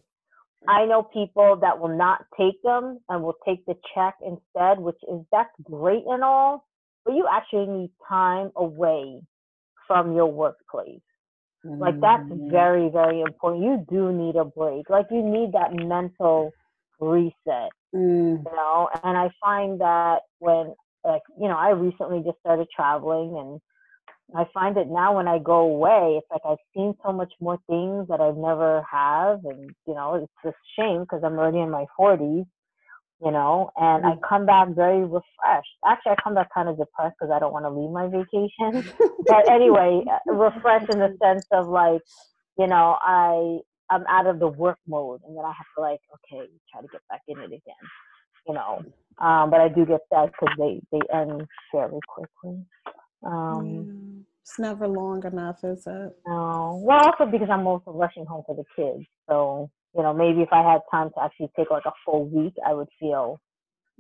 I 0.68 0.86
know 0.86 1.04
people 1.04 1.56
that 1.62 1.80
will 1.80 1.96
not 1.98 2.26
take 2.38 2.62
them 2.64 3.00
and 3.10 3.24
will 3.24 3.38
take 3.46 3.66
the 3.66 3.76
check 3.94 4.16
instead, 4.22 4.80
which 4.80 5.00
is 5.12 5.22
that's 5.32 5.52
great 5.64 6.04
and 6.08 6.24
all, 6.24 6.66
but 7.06 7.16
you 7.16 7.28
actually 7.32 7.68
need 7.68 7.92
time 8.08 8.52
away 8.56 9.22
from 9.88 10.16
your 10.16 10.28
workplace. 10.28 11.02
Like 11.80 12.00
that's 12.02 12.26
Mhm. 12.30 12.38
very, 12.52 12.90
very 12.90 13.22
important. 13.22 13.64
You 13.64 13.86
do 13.90 14.12
need 14.14 14.36
a 14.36 14.46
break. 14.46 14.90
Like 14.90 15.08
you 15.12 15.24
need 15.24 15.54
that 15.54 15.74
mental 15.74 16.54
reset, 17.00 17.72
Mm, 17.94 18.48
you 18.48 18.54
know. 18.54 18.90
And 19.04 19.18
I 19.18 19.30
find 19.44 19.80
that 19.82 20.22
when, 20.40 20.74
like, 21.04 21.22
you 21.40 21.48
know, 21.48 21.58
I 21.58 21.70
recently 21.72 22.22
just 22.26 22.40
started 22.40 22.68
traveling, 22.76 23.38
and 23.38 23.62
I 24.36 24.46
find 24.54 24.78
that 24.78 24.88
now 24.90 25.18
when 25.18 25.28
I 25.28 25.40
go 25.40 25.60
away, 25.62 26.20
it's 26.20 26.28
like 26.32 26.42
I've 26.46 26.58
seen 26.76 26.96
so 27.06 27.12
much 27.14 27.34
more 27.42 27.60
things 27.68 28.08
that 28.10 28.22
I've 28.22 28.38
never 28.38 28.84
have, 28.92 29.46
and 29.46 29.72
you 29.88 29.94
know, 29.96 30.16
it's 30.16 30.46
a 30.46 30.54
shame 30.78 31.02
because 31.02 31.22
I'm 31.24 31.38
already 31.40 31.60
in 31.60 31.70
my 31.72 31.86
40s, 32.00 32.46
you 33.24 33.32
know, 33.32 33.72
and 33.78 34.06
I 34.06 34.14
come 34.28 34.46
back 34.46 34.70
very 34.76 35.04
refreshed. 35.04 35.76
Actually, 35.86 36.14
I 36.14 36.16
come 36.24 36.36
back 36.36 36.50
kind 36.54 36.70
of 36.70 36.78
depressed 36.78 37.16
because 37.20 37.32
I 37.34 37.40
don't 37.40 37.54
want 37.54 37.66
to 37.66 37.72
leave 37.72 37.92
my 37.92 38.08
vacation 38.08 38.74
but 39.28 39.50
anyway, 39.52 40.04
refreshed 40.28 40.90
in 40.90 41.00
the 41.00 41.16
sense 41.24 41.46
of 41.52 41.68
like, 41.70 42.02
you 42.58 42.68
know, 42.68 42.98
I 43.02 43.60
I'm 43.90 44.06
out 44.10 44.28
of 44.28 44.40
the 44.40 44.48
work 44.48 44.80
mode, 44.88 45.22
and 45.28 45.38
then 45.38 45.46
I 45.46 45.50
have 45.50 45.68
to 45.78 45.82
like, 45.82 46.00
okay, 46.16 46.50
try 46.72 46.82
to 46.82 46.88
get 46.88 47.02
back 47.10 47.22
in 47.28 47.40
it 47.40 47.46
again, 47.48 47.86
you 48.48 48.54
know. 48.54 48.84
Um, 49.20 49.50
but 49.52 49.62
I 49.62 49.70
do 49.70 49.86
get 49.86 50.02
sad 50.14 50.32
because 50.32 50.56
they 50.58 50.82
they 50.92 51.02
end 51.14 51.48
fairly 51.72 52.00
quickly. 52.08 52.66
Um, 53.26 53.90
yeah. 53.90 54.21
It's 54.44 54.58
never 54.60 54.88
long 54.88 55.26
enough, 55.26 55.64
is 55.64 55.86
it? 55.86 56.12
no, 56.26 56.82
well, 56.84 57.00
also 57.06 57.26
because 57.32 57.50
I'm 57.52 57.68
also 57.68 57.92
rushing 57.92 58.26
home 58.26 58.44
for 58.46 58.56
the 58.56 58.64
kids, 58.76 59.06
so 59.30 59.70
you 59.96 60.04
know, 60.04 60.14
maybe 60.14 60.42
if 60.42 60.50
I 60.52 60.64
had 60.64 60.82
time 60.90 61.10
to 61.16 61.24
actually 61.24 61.52
take 61.58 61.70
like 61.70 61.86
a 61.86 61.92
full 62.06 62.26
week, 62.26 62.54
I 62.66 62.74
would 62.74 62.88
feel 63.00 63.42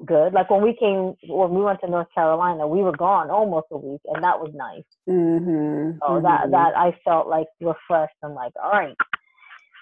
good. 0.05 0.33
Like 0.33 0.49
when 0.49 0.61
we 0.61 0.75
came, 0.79 1.15
when 1.27 1.51
we 1.51 1.61
went 1.61 1.81
to 1.81 1.89
North 1.89 2.07
Carolina, 2.15 2.67
we 2.67 2.81
were 2.81 2.95
gone 2.95 3.29
almost 3.29 3.67
a 3.71 3.77
week, 3.77 4.01
and 4.05 4.23
that 4.23 4.39
was 4.39 4.51
nice. 4.53 4.83
Mm-hmm. 5.09 5.99
So 5.99 6.21
that 6.21 6.51
that 6.51 6.77
I 6.77 6.97
felt 7.03 7.27
like 7.27 7.47
refreshed. 7.59 8.15
I'm 8.23 8.33
like, 8.33 8.53
all 8.61 8.71
right, 8.71 8.95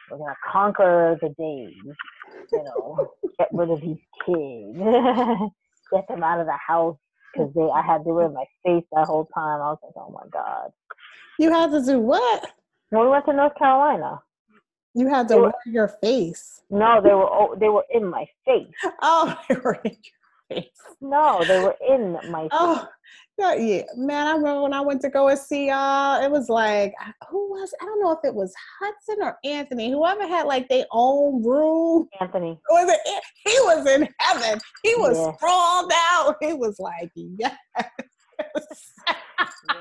we're 0.10 0.18
gonna 0.18 0.36
conquer 0.52 1.18
the 1.22 1.30
days. 1.30 1.96
You 2.52 2.64
know, 2.64 3.12
get 3.38 3.50
rid 3.54 3.70
of 3.70 3.82
these 3.82 3.98
kids, 4.26 4.78
get 5.94 6.08
them 6.08 6.24
out 6.24 6.40
of 6.40 6.48
the 6.48 6.58
house 6.68 6.98
because 7.34 7.54
they 7.54 7.62
I 7.62 7.82
had 7.82 8.04
were 8.06 8.26
in 8.26 8.34
my 8.34 8.46
face 8.66 8.84
that 8.94 9.06
whole 9.08 9.26
time. 9.34 9.62
I 9.62 9.70
was 9.72 9.80
like, 9.84 9.94
oh 9.98 10.12
my 10.12 10.28
god. 10.32 10.72
You 11.38 11.52
had 11.52 11.72
to 11.72 11.84
do 11.86 12.00
what? 12.00 12.52
When 12.90 13.04
we 13.04 13.10
went 13.10 13.26
to 13.26 13.34
North 13.34 13.56
Carolina, 13.56 14.22
You 14.96 15.08
had 15.08 15.28
to 15.28 15.34
They 15.36 15.40
were- 15.40 15.46
wear 15.48 15.54
your 15.66 15.88
face. 15.88 16.62
no, 16.70 17.02
they 17.02 17.14
were 17.14 17.30
oh, 17.30 17.56
they 17.60 17.70
were 17.70 17.86
in 17.94 18.06
my 18.08 18.26
face. 18.46 18.74
Oh, 19.02 19.38
they 19.50 19.56
were 19.56 19.80
in 19.84 19.92
your 19.92 20.19
face. 20.50 20.66
No, 21.02 21.44
they 21.46 21.60
were 21.60 21.76
in 21.88 22.18
my 22.32 22.48
oh, 22.52 22.76
face. 22.76 22.86
Oh, 23.42 23.54
yeah, 23.54 23.84
man! 23.96 24.28
I 24.28 24.32
remember 24.34 24.64
when 24.64 24.74
I 24.74 24.82
went 24.82 25.00
to 25.02 25.10
go 25.10 25.30
and 25.30 25.40
see 25.40 25.68
y'all. 25.68 26.22
It 26.22 26.30
was 26.30 26.50
like, 26.50 26.94
who 27.30 27.50
was? 27.50 27.74
I 27.82 27.86
don't 27.86 28.02
know 28.02 28.12
if 28.12 28.20
it 28.26 28.36
was 28.36 28.54
Hudson 28.82 29.24
or 29.24 29.38
Anthony. 29.46 29.92
Whoever 29.92 30.28
had 30.28 30.46
like 30.46 30.68
their 30.68 30.86
own 30.92 31.42
room. 31.44 32.10
Anthony. 32.20 32.60
Was 32.70 32.92
it? 32.92 33.24
He 33.46 33.58
was 33.62 33.88
in 33.88 34.10
heaven. 34.20 34.60
He 34.84 34.94
was 34.98 35.18
Yeah. 35.18 35.34
sprawled 35.38 35.92
out. 36.12 36.36
He 36.42 36.54
was 36.54 36.80
like, 36.80 37.12
yes. 37.16 37.56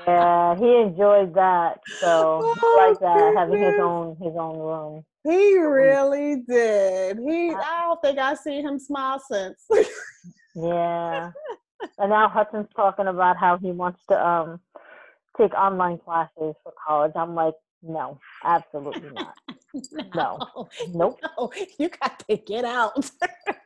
Yeah, 0.07 0.55
he 0.55 0.75
enjoyed 0.81 1.33
that. 1.35 1.79
So 1.99 2.41
Oh, 2.61 2.75
liked 2.87 3.01
that 3.01 3.17
oh, 3.17 3.33
having 3.35 3.61
his 3.61 3.75
own 3.79 4.15
his 4.21 4.33
own 4.37 4.57
room. 4.57 5.03
he 5.23 5.57
really 5.57 6.43
did. 6.47 7.17
He. 7.19 7.51
I 7.53 7.81
don't 7.87 8.01
think 8.01 8.19
I 8.19 8.35
see 8.35 8.61
him 8.61 8.79
smile 8.79 9.19
since. 9.19 9.65
Yeah. 10.55 11.31
and 11.97 12.09
now 12.09 12.29
Hudson's 12.29 12.67
talking 12.75 13.07
about 13.07 13.37
how 13.37 13.57
he 13.57 13.71
wants 13.71 13.99
to 14.09 14.15
um 14.27 14.59
take 15.37 15.53
online 15.53 15.97
classes 15.99 16.55
for 16.63 16.73
college. 16.85 17.13
I'm 17.15 17.35
like, 17.35 17.53
No, 17.83 18.19
absolutely 18.45 19.09
not. 19.11 19.35
No. 20.15 20.39
Nope. 20.93 21.19
No, 21.37 21.51
you 21.77 21.89
got 21.89 22.19
to 22.27 22.37
get 22.37 22.65
out. 22.65 22.93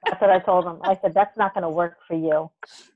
That's 0.09 0.21
what 0.21 0.29
I 0.29 0.39
told 0.39 0.65
him. 0.65 0.79
I 0.83 0.97
said, 1.01 1.13
that's 1.13 1.35
not 1.37 1.53
going 1.53 1.63
to 1.63 1.69
work 1.69 1.97
for 2.07 2.15
you. 2.15 2.51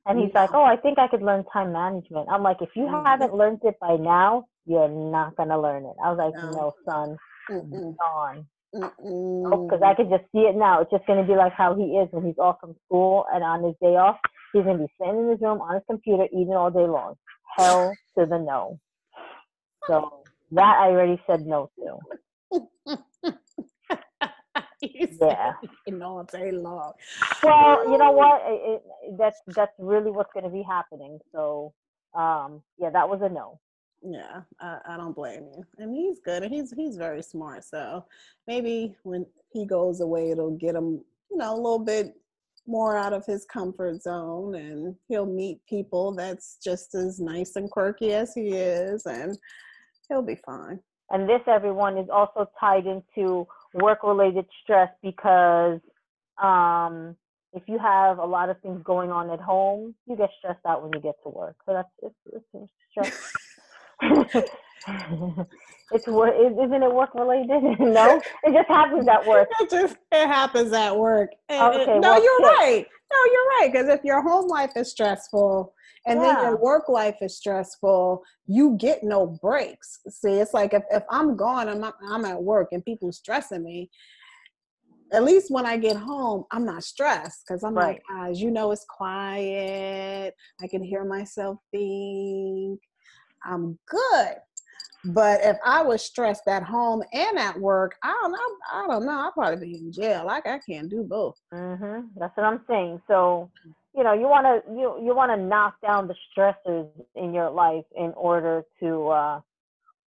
And 0.05 0.19
he's 0.19 0.33
like, 0.35 0.49
oh, 0.53 0.63
I 0.63 0.75
think 0.75 0.99
I 0.99 1.07
could 1.07 1.21
learn 1.21 1.45
time 1.51 1.71
management. 1.71 2.27
I'm 2.29 2.43
like, 2.43 2.61
if 2.61 2.69
you 2.75 2.83
Mm. 2.83 3.05
haven't 3.05 3.33
learned 3.33 3.61
it 3.63 3.79
by 3.79 3.95
now, 3.95 4.47
you're 4.65 4.89
not 4.89 5.35
going 5.37 5.49
to 5.49 5.59
learn 5.59 5.85
it. 5.85 5.95
I 6.03 6.11
was 6.11 6.17
like, 6.17 6.35
No. 6.35 6.51
no, 6.53 6.73
son, 6.85 7.17
Mm-mm, 7.49 7.97
gone. 7.97 8.45
Because. 8.73 9.81
I 9.85 9.95
could 9.95 10.09
just 10.09 10.25
see 10.33 10.41
it 10.49 10.55
now. 10.57 10.81
It's 10.81 10.91
just 10.91 11.05
going 11.07 11.21
to 11.21 11.27
be 11.27 11.37
like 11.37 11.53
how 11.53 11.75
he 11.75 11.83
is 11.99 12.09
when 12.11 12.25
he's 12.25 12.39
off 12.39 12.57
from 12.61 12.75
school 12.85 13.25
and 13.33 13.43
on 13.43 13.63
his 13.63 13.75
day 13.81 13.95
off. 13.97 14.17
He's 14.53 14.63
going 14.63 14.77
to 14.79 14.85
be 14.85 14.93
sitting 14.99 15.19
in 15.21 15.29
his 15.31 15.41
room 15.41 15.61
on 15.61 15.75
his 15.75 15.83
computer 15.89 16.25
eating 16.25 16.53
all 16.55 16.71
day 16.71 16.87
long. 16.87 17.15
Hell 17.57 17.99
to 18.17 18.25
the 18.25 18.39
no. 18.39 18.79
So 19.87 20.25
that 20.51 20.77
I 20.81 20.87
already 20.89 21.21
said 21.27 21.45
no 21.45 21.69
to. 21.79 21.99
You 24.81 25.07
Yeah. 25.21 25.53
all 26.03 26.29
day 26.31 26.51
long. 26.51 26.93
Well, 27.43 27.89
you 27.91 27.97
know 27.97 28.11
what? 28.11 28.41
It, 28.45 28.83
it, 29.05 29.17
that's 29.19 29.37
that's 29.55 29.73
really 29.79 30.11
what's 30.11 30.31
going 30.33 30.45
to 30.45 30.51
be 30.51 30.63
happening. 30.67 31.19
So, 31.33 31.73
um, 32.15 32.63
yeah, 32.79 32.91
that 32.91 33.09
was 33.09 33.19
a 33.23 33.29
no. 33.29 33.59
Yeah, 34.01 34.41
I, 34.59 34.77
I 34.89 34.97
don't 34.97 35.15
blame 35.15 35.47
you. 35.55 35.65
And 35.77 35.95
he's 35.95 36.19
good, 36.19 36.43
and 36.43 36.53
he's 36.53 36.71
he's 36.71 36.97
very 36.97 37.21
smart. 37.21 37.65
So 37.65 38.05
maybe 38.47 38.95
when 39.03 39.25
he 39.51 39.65
goes 39.65 40.01
away, 40.01 40.31
it'll 40.31 40.57
get 40.57 40.75
him, 40.75 41.03
you 41.31 41.37
know, 41.37 41.53
a 41.53 41.55
little 41.55 41.79
bit 41.79 42.15
more 42.67 42.97
out 42.97 43.13
of 43.13 43.25
his 43.25 43.45
comfort 43.45 44.01
zone, 44.01 44.55
and 44.55 44.95
he'll 45.07 45.25
meet 45.25 45.59
people 45.67 46.13
that's 46.13 46.57
just 46.63 46.93
as 46.95 47.19
nice 47.19 47.55
and 47.55 47.71
quirky 47.71 48.13
as 48.13 48.33
he 48.33 48.49
is, 48.49 49.05
and 49.05 49.37
he'll 50.09 50.21
be 50.21 50.39
fine. 50.45 50.79
And 51.09 51.27
this, 51.27 51.41
everyone, 51.47 51.97
is 51.97 52.09
also 52.09 52.49
tied 52.59 52.85
into 52.85 53.47
work-related 53.73 54.45
stress 54.61 54.89
because 55.01 55.79
um, 56.41 57.15
if 57.53 57.63
you 57.67 57.79
have 57.79 58.17
a 58.17 58.25
lot 58.25 58.49
of 58.49 58.59
things 58.61 58.81
going 58.83 59.11
on 59.11 59.29
at 59.29 59.39
home, 59.39 59.95
you 60.05 60.17
get 60.17 60.29
stressed 60.37 60.65
out 60.65 60.83
when 60.83 60.91
you 60.93 60.99
get 60.99 61.15
to 61.23 61.29
work. 61.29 61.55
So 61.65 61.73
that's 61.73 61.89
it's, 62.03 62.45
it's 62.53 62.71
stress. 62.91 63.33
it's 65.91 66.07
work, 66.07 66.33
isn't 66.39 66.83
it 66.83 66.93
work 66.93 67.13
related? 67.15 67.63
no, 67.79 68.21
it 68.43 68.53
just 68.53 68.67
happens 68.67 69.07
at 69.07 69.25
work. 69.25 69.49
It 69.59 69.69
just 69.69 69.97
it 70.11 70.27
happens 70.27 70.73
at 70.73 70.95
work. 70.97 71.31
And 71.49 71.73
it- 71.75 71.81
Okay, 71.81 71.99
no, 71.99 72.11
well, 72.11 72.23
you're 72.23 72.39
right. 72.59 72.85
No, 73.11 73.31
you're 73.31 73.47
right. 73.61 73.69
Because 73.71 73.87
if 73.87 74.03
your 74.03 74.21
home 74.21 74.47
life 74.47 74.71
is 74.75 74.91
stressful 74.91 75.73
and 76.05 76.19
then 76.21 76.35
your 76.43 76.57
work 76.57 76.89
life 76.89 77.15
is 77.21 77.37
stressful, 77.37 78.21
you 78.47 78.75
get 78.77 79.01
no 79.03 79.25
breaks. 79.41 79.99
See, 80.09 80.33
it's 80.33 80.53
like 80.53 80.73
if, 80.73 80.83
if 80.91 81.03
I'm 81.09 81.37
gone, 81.37 81.69
I'm 81.69 81.83
I'm 82.09 82.25
at 82.25 82.41
work 82.43 82.69
and 82.73 82.83
people 82.83 83.11
stressing 83.11 83.63
me. 83.63 83.89
At 85.13 85.23
least 85.23 85.49
when 85.49 85.65
I 85.65 85.77
get 85.77 85.95
home, 85.95 86.43
I'm 86.51 86.65
not 86.65 86.83
stressed 86.83 87.45
because 87.47 87.63
I'm 87.63 87.73
like, 87.75 88.01
guys, 88.09 88.35
ah, 88.35 88.39
you 88.41 88.51
know, 88.51 88.73
it's 88.73 88.85
quiet. 88.89 90.33
I 90.61 90.67
can 90.67 90.83
hear 90.83 91.05
myself 91.05 91.59
think. 91.71 92.81
I'm 93.45 93.77
good. 93.87 94.35
But 95.05 95.41
if 95.43 95.57
I 95.63 95.81
was 95.83 96.03
stressed 96.03 96.47
at 96.47 96.63
home 96.63 97.01
and 97.13 97.37
at 97.37 97.57
work, 97.59 97.95
I 98.03 98.13
don't 98.21 98.31
know. 98.31 98.37
I 98.73 98.87
don't 98.87 99.05
know. 99.05 99.11
I'd 99.11 99.31
probably 99.33 99.67
be 99.67 99.77
in 99.77 99.91
jail. 99.91 100.25
Like 100.25 100.47
I 100.47 100.59
can't 100.59 100.89
do 100.89 101.03
both. 101.03 101.39
hmm 101.53 102.01
That's 102.17 102.35
what 102.35 102.45
I'm 102.45 102.61
saying. 102.67 103.01
So, 103.07 103.49
you 103.95 104.03
know, 104.03 104.13
you 104.13 104.27
want 104.27 104.45
to 104.45 104.71
you 104.73 104.99
you 105.03 105.15
want 105.15 105.31
to 105.31 105.37
knock 105.37 105.75
down 105.81 106.07
the 106.07 106.15
stressors 106.35 106.89
in 107.15 107.33
your 107.33 107.49
life 107.49 107.85
in 107.95 108.11
order 108.17 108.63
to, 108.81 109.07
uh, 109.07 109.41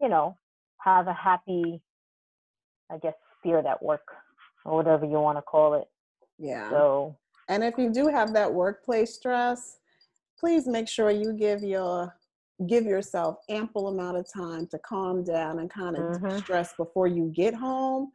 you 0.02 0.10
know, 0.10 0.36
have 0.80 1.08
a 1.08 1.14
happy, 1.14 1.82
I 2.92 2.98
guess, 2.98 3.14
spirit 3.40 3.66
at 3.66 3.82
work 3.82 4.08
or 4.66 4.76
whatever 4.78 5.06
you 5.06 5.20
want 5.20 5.38
to 5.38 5.42
call 5.44 5.76
it. 5.76 5.88
Yeah. 6.38 6.70
So, 6.70 7.16
And 7.48 7.64
if 7.64 7.78
you 7.78 7.92
do 7.94 8.08
have 8.08 8.34
that 8.34 8.52
workplace 8.52 9.14
stress, 9.16 9.78
please 10.40 10.68
make 10.68 10.88
sure 10.90 11.12
you 11.12 11.34
give 11.34 11.64
your 11.64 12.14
give 12.68 12.86
yourself 12.86 13.38
ample 13.50 13.88
amount 13.88 14.18
of 14.18 14.32
time 14.32 14.68
to 14.68 14.80
calm 14.80 15.24
down 15.24 15.60
and 15.60 15.70
kind 15.70 15.98
of 15.98 16.04
Mhm. 16.04 16.38
stress 16.40 16.74
before 16.78 17.08
you 17.08 17.32
get 17.36 17.54
home 17.54 18.12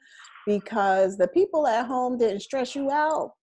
because 0.47 1.17
the 1.17 1.29
people 1.29 1.67
at 1.67 1.87
home 1.87 2.17
didn't 2.19 2.41
stress 2.41 2.75
you 2.75 2.91
out. 2.91 3.35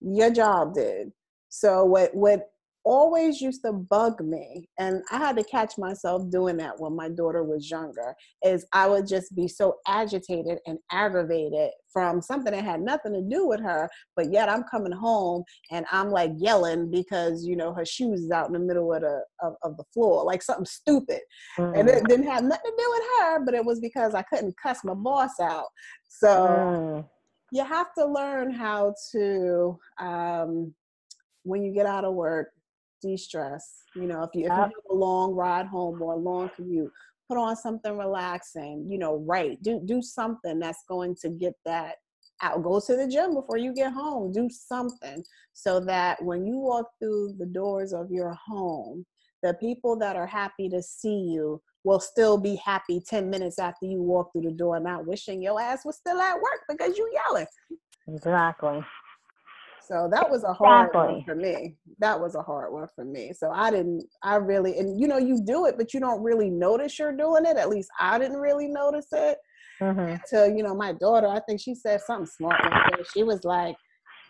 Your 0.00 0.30
job 0.30 0.74
did. 0.74 1.12
So 1.48 1.84
what 1.84 2.14
what 2.14 2.51
always 2.84 3.40
used 3.40 3.62
to 3.64 3.72
bug 3.72 4.20
me 4.20 4.68
and 4.78 5.02
I 5.10 5.18
had 5.18 5.36
to 5.36 5.44
catch 5.44 5.78
myself 5.78 6.30
doing 6.30 6.56
that 6.58 6.78
when 6.78 6.94
my 6.94 7.08
daughter 7.08 7.44
was 7.44 7.70
younger 7.70 8.14
is 8.44 8.66
I 8.72 8.88
would 8.88 9.06
just 9.06 9.34
be 9.34 9.48
so 9.48 9.76
agitated 9.86 10.58
and 10.66 10.78
aggravated 10.90 11.70
from 11.92 12.22
something 12.22 12.52
that 12.52 12.64
had 12.64 12.80
nothing 12.80 13.12
to 13.12 13.22
do 13.22 13.46
with 13.46 13.60
her 13.60 13.88
but 14.16 14.32
yet 14.32 14.48
I'm 14.48 14.64
coming 14.64 14.92
home 14.92 15.44
and 15.70 15.86
I'm 15.90 16.10
like 16.10 16.32
yelling 16.36 16.90
because 16.90 17.46
you 17.46 17.56
know 17.56 17.72
her 17.72 17.84
shoes 17.84 18.20
is 18.20 18.30
out 18.30 18.46
in 18.46 18.52
the 18.52 18.58
middle 18.58 18.92
of 18.92 19.02
the 19.02 19.22
of, 19.42 19.54
of 19.62 19.76
the 19.76 19.84
floor, 19.92 20.24
like 20.24 20.42
something 20.42 20.66
stupid, 20.66 21.20
and 21.58 21.74
mm, 21.74 21.88
it 21.88 22.06
didn't 22.06 22.26
have 22.26 22.42
nothing 22.42 22.70
to 22.70 22.82
do 22.82 22.90
with 22.90 23.02
her, 23.20 23.44
but 23.44 23.54
it 23.54 23.64
was 23.64 23.80
because 23.80 24.14
I 24.14 24.22
couldn't 24.22 24.54
cuss 24.62 24.80
my 24.84 24.94
boss 24.94 25.38
out. 25.40 25.66
So 26.08 26.28
mm, 26.28 27.08
you 27.50 27.64
have 27.64 27.88
to 27.98 28.06
learn 28.06 28.52
how 28.52 28.94
to 29.12 29.78
um, 30.00 30.74
when 31.44 31.62
you 31.62 31.72
get 31.72 31.86
out 31.86 32.04
of 32.04 32.14
work, 32.14 32.48
de-stress. 33.02 33.82
You 33.94 34.06
know, 34.06 34.22
if 34.22 34.30
you 34.34 34.46
if 34.46 34.50
you 34.50 34.54
have 34.54 34.70
a 34.90 34.94
long 34.94 35.34
ride 35.34 35.66
home 35.66 36.00
or 36.00 36.14
a 36.14 36.16
long 36.16 36.50
commute, 36.56 36.90
put 37.28 37.36
on 37.36 37.56
something 37.56 37.96
relaxing. 37.96 38.86
You 38.88 38.98
know, 38.98 39.16
write, 39.26 39.62
do 39.62 39.80
do 39.84 40.00
something 40.00 40.58
that's 40.58 40.84
going 40.88 41.16
to 41.22 41.28
get 41.28 41.54
that 41.64 41.96
out. 42.40 42.62
Go 42.62 42.80
to 42.80 42.96
the 42.96 43.08
gym 43.08 43.34
before 43.34 43.58
you 43.58 43.74
get 43.74 43.92
home. 43.92 44.32
Do 44.32 44.48
something 44.50 45.22
so 45.52 45.80
that 45.80 46.22
when 46.22 46.46
you 46.46 46.58
walk 46.58 46.86
through 46.98 47.34
the 47.38 47.46
doors 47.46 47.92
of 47.92 48.10
your 48.10 48.36
home, 48.46 49.04
the 49.42 49.54
people 49.54 49.96
that 49.98 50.16
are 50.16 50.26
happy 50.26 50.68
to 50.68 50.82
see 50.82 51.18
you 51.32 51.60
will 51.84 52.00
still 52.00 52.38
be 52.38 52.56
happy 52.56 53.02
10 53.04 53.28
minutes 53.28 53.58
after 53.58 53.86
you 53.86 54.02
walk 54.02 54.32
through 54.32 54.42
the 54.42 54.52
door, 54.52 54.78
not 54.78 55.06
wishing 55.06 55.42
your 55.42 55.60
ass 55.60 55.84
was 55.84 55.96
still 55.96 56.20
at 56.20 56.36
work 56.36 56.60
because 56.68 56.96
you 56.96 57.10
yelling. 57.26 57.46
exactly. 58.08 58.84
So 59.88 60.08
that 60.10 60.30
was 60.30 60.44
a 60.44 60.52
hard 60.52 60.94
one 60.94 61.22
for 61.24 61.34
me. 61.34 61.76
That 61.98 62.20
was 62.20 62.34
a 62.34 62.42
hard 62.42 62.72
one 62.72 62.88
for 62.94 63.04
me. 63.04 63.32
So 63.36 63.50
I 63.50 63.70
didn't, 63.70 64.04
I 64.22 64.36
really, 64.36 64.78
and 64.78 65.00
you 65.00 65.08
know, 65.08 65.18
you 65.18 65.42
do 65.44 65.66
it, 65.66 65.76
but 65.76 65.92
you 65.92 66.00
don't 66.00 66.22
really 66.22 66.50
notice 66.50 66.98
you're 66.98 67.16
doing 67.16 67.44
it. 67.44 67.56
At 67.56 67.68
least 67.68 67.90
I 67.98 68.18
didn't 68.18 68.38
really 68.38 68.68
notice 68.68 69.08
it 69.12 69.38
hmm 69.80 70.14
until, 70.14 70.48
you 70.54 70.62
know, 70.62 70.74
my 70.74 70.92
daughter, 70.92 71.26
I 71.26 71.40
think 71.40 71.60
she 71.60 71.74
said 71.74 72.00
something 72.00 72.26
smart 72.26 72.62
day. 72.62 73.02
She 73.12 73.22
was 73.22 73.44
like, 73.44 73.76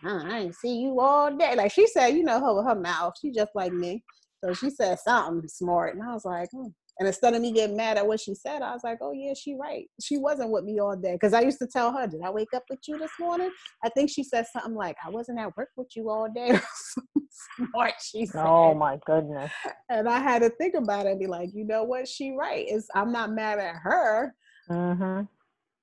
"Uh, 0.05 0.23
I 0.25 0.39
ain't 0.41 0.55
see 0.55 0.77
you 0.81 1.01
all 1.01 1.37
day. 1.37 1.55
Like 1.55 1.73
she 1.73 1.87
said, 1.87 2.09
you 2.09 2.25
know, 2.25 2.41
her 2.41 2.63
her 2.71 2.81
mouth. 2.81 3.15
She 3.21 3.31
just 3.31 3.53
like 3.55 3.73
me. 3.73 4.03
So 4.45 4.53
she 4.55 4.71
said 4.71 4.99
something 4.99 5.49
smart. 5.49 5.95
And 5.95 6.03
I 6.03 6.13
was 6.15 6.25
like, 6.25 6.51
hmm. 6.51 6.69
And 7.03 7.09
instead 7.09 7.35
of 7.35 7.43
me 7.43 7.51
getting 7.51 7.77
mad 7.77 7.99
at 7.99 8.07
what 8.07 8.21
she 8.21 8.33
said, 8.33 8.63
I 8.63 8.73
was 8.73 8.83
like, 8.85 8.99
oh, 9.01 9.11
yeah, 9.11 9.35
she 9.35 9.57
right. 9.57 9.91
She 10.01 10.19
wasn't 10.19 10.53
with 10.53 10.63
me 10.63 10.79
all 10.79 10.95
day. 10.95 11.15
Because 11.15 11.35
I 11.35 11.41
used 11.41 11.59
to 11.59 11.67
tell 11.67 11.91
her, 11.91 12.07
did 12.07 12.21
I 12.25 12.31
wake 12.31 12.55
up 12.55 12.63
with 12.71 12.79
you 12.87 12.97
this 12.97 13.11
morning? 13.19 13.51
I 13.83 13.89
think 13.89 14.09
she 14.09 14.23
said 14.23 14.47
something 14.53 14.77
like, 14.77 14.95
I 15.05 15.11
wasn't 15.11 15.41
at 15.41 15.57
work 15.57 15.71
with 15.77 15.89
you 15.97 16.11
all 16.11 16.29
day. 16.33 16.61
smart, 17.73 17.95
she 18.01 18.25
said. 18.27 18.45
Oh 18.45 18.73
my 18.75 19.01
goodness. 19.05 19.51
And 19.91 20.09
I 20.09 20.21
had 20.21 20.43
to 20.43 20.51
think 20.51 20.75
about 20.77 21.07
it 21.07 21.11
and 21.11 21.19
be 21.19 21.27
like, 21.27 21.51
you 21.53 21.65
know 21.65 21.83
what? 21.83 22.07
She 22.07 22.37
right. 22.39 22.67
It's, 22.69 22.87
I'm 22.95 23.11
not 23.11 23.33
mad 23.33 23.59
at 23.59 23.75
her. 23.83 24.33
hmm 24.69 25.23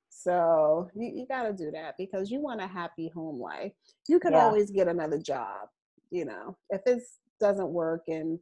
So 0.10 0.89
you, 0.95 1.12
you 1.15 1.25
got 1.27 1.43
to 1.43 1.51
do 1.51 1.69
that 1.71 1.95
because 1.97 2.32
you 2.32 2.39
want 2.39 2.62
a 2.62 2.67
happy 2.67 3.12
home 3.13 3.41
life. 3.41 3.73
You 4.08 4.21
can 4.21 4.36
Yeah. 4.36 4.45
always 4.45 4.71
get 4.71 4.88
another 4.88 5.17
job, 5.17 5.67
you 6.12 6.23
know, 6.23 6.55
if 6.69 6.79
it 6.86 7.03
doesn't 7.41 7.71
work 7.73 8.03
and 8.08 8.39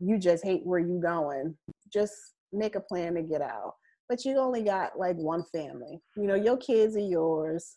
you 0.00 0.18
just 0.18 0.44
hate 0.44 0.64
where 0.64 0.78
you 0.78 1.00
going, 1.00 1.56
just 1.96 2.34
make 2.52 2.74
a 2.74 2.80
plan 2.80 3.14
to 3.14 3.22
get 3.22 3.40
out. 3.40 3.74
But 4.08 4.24
you 4.24 4.38
only 4.38 4.62
got 4.62 4.98
like 4.98 5.16
one 5.16 5.44
family, 5.52 6.00
you 6.16 6.26
know, 6.26 6.34
your 6.34 6.56
kids 6.56 6.96
are 6.96 7.00
yours 7.00 7.76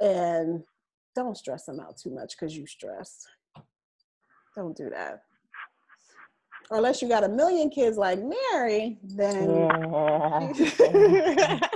and 0.00 0.62
don't 1.14 1.36
stress 1.36 1.66
them 1.66 1.80
out 1.80 1.96
too 1.96 2.10
much 2.10 2.34
because 2.38 2.56
you 2.56 2.66
stress. 2.66 3.26
Don't 4.56 4.76
do 4.76 4.90
that. 4.90 5.20
Unless 6.70 7.00
you 7.00 7.08
got 7.08 7.24
a 7.24 7.28
million 7.28 7.70
kids 7.70 7.96
like 7.96 8.18
Mary, 8.18 8.98
then 9.02 9.68
Yeah. 9.70 10.52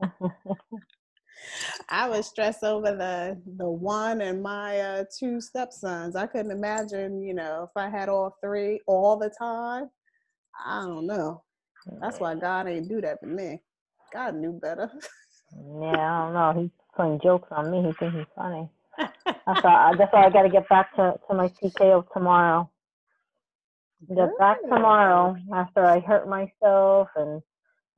It. 0.00 0.80
I 1.88 2.08
was 2.08 2.26
stressed 2.26 2.64
over 2.64 2.92
the 2.96 3.40
the 3.56 3.68
one 3.68 4.20
and 4.20 4.42
my 4.42 4.80
uh, 4.80 5.04
two 5.18 5.40
stepsons. 5.40 6.16
I 6.16 6.26
couldn't 6.26 6.50
imagine, 6.50 7.22
you 7.22 7.34
know, 7.34 7.64
if 7.64 7.76
I 7.76 7.88
had 7.88 8.08
all 8.08 8.36
three 8.42 8.80
all 8.86 9.16
the 9.16 9.30
time. 9.30 9.90
I 10.64 10.82
don't 10.82 11.06
know. 11.06 11.42
That's 12.00 12.20
why 12.20 12.34
God 12.34 12.68
ain't 12.68 12.88
do 12.88 13.00
that 13.00 13.20
to 13.20 13.26
me. 13.26 13.62
God 14.12 14.34
knew 14.36 14.52
better. 14.52 14.90
Yeah, 15.54 15.86
I 15.92 16.24
don't 16.24 16.34
know. 16.34 16.62
He's 16.62 16.70
playing 16.94 17.20
jokes 17.22 17.48
on 17.50 17.70
me. 17.70 17.78
He 17.88 17.92
thinks 17.98 18.16
he's 18.16 18.26
funny. 18.34 18.68
That's 18.98 19.62
why. 19.62 19.92
That's 19.98 20.12
why 20.12 20.26
I 20.26 20.30
got 20.30 20.42
to 20.42 20.48
get 20.48 20.68
back 20.68 20.94
to 20.96 21.14
to 21.28 21.34
my 21.34 21.48
TKO 21.48 22.12
tomorrow. 22.12 22.70
Get 24.08 24.38
back 24.38 24.62
tomorrow 24.62 25.36
after 25.54 25.84
I 25.84 26.00
hurt 26.00 26.28
myself 26.28 27.08
and 27.16 27.42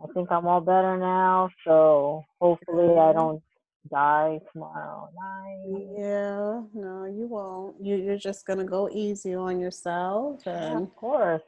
I 0.03 0.07
think 0.13 0.31
I'm 0.31 0.47
all 0.47 0.61
better 0.61 0.97
now. 0.97 1.51
So 1.65 2.25
hopefully 2.41 2.99
I 2.99 3.13
don't 3.13 3.43
die 3.91 4.41
tomorrow 4.53 5.09
night. 5.15 5.87
Yeah, 5.97 6.63
no, 6.75 7.05
you 7.05 7.27
won't. 7.27 7.77
You 7.83 7.97
you're 7.97 8.19
just 8.19 8.47
gonna 8.47 8.65
go 8.65 8.89
easy 8.93 9.35
on 9.35 9.59
yourself, 9.61 10.43
Yeah, 10.47 10.77
and 10.77 10.83
of 10.85 10.97
course. 10.97 11.43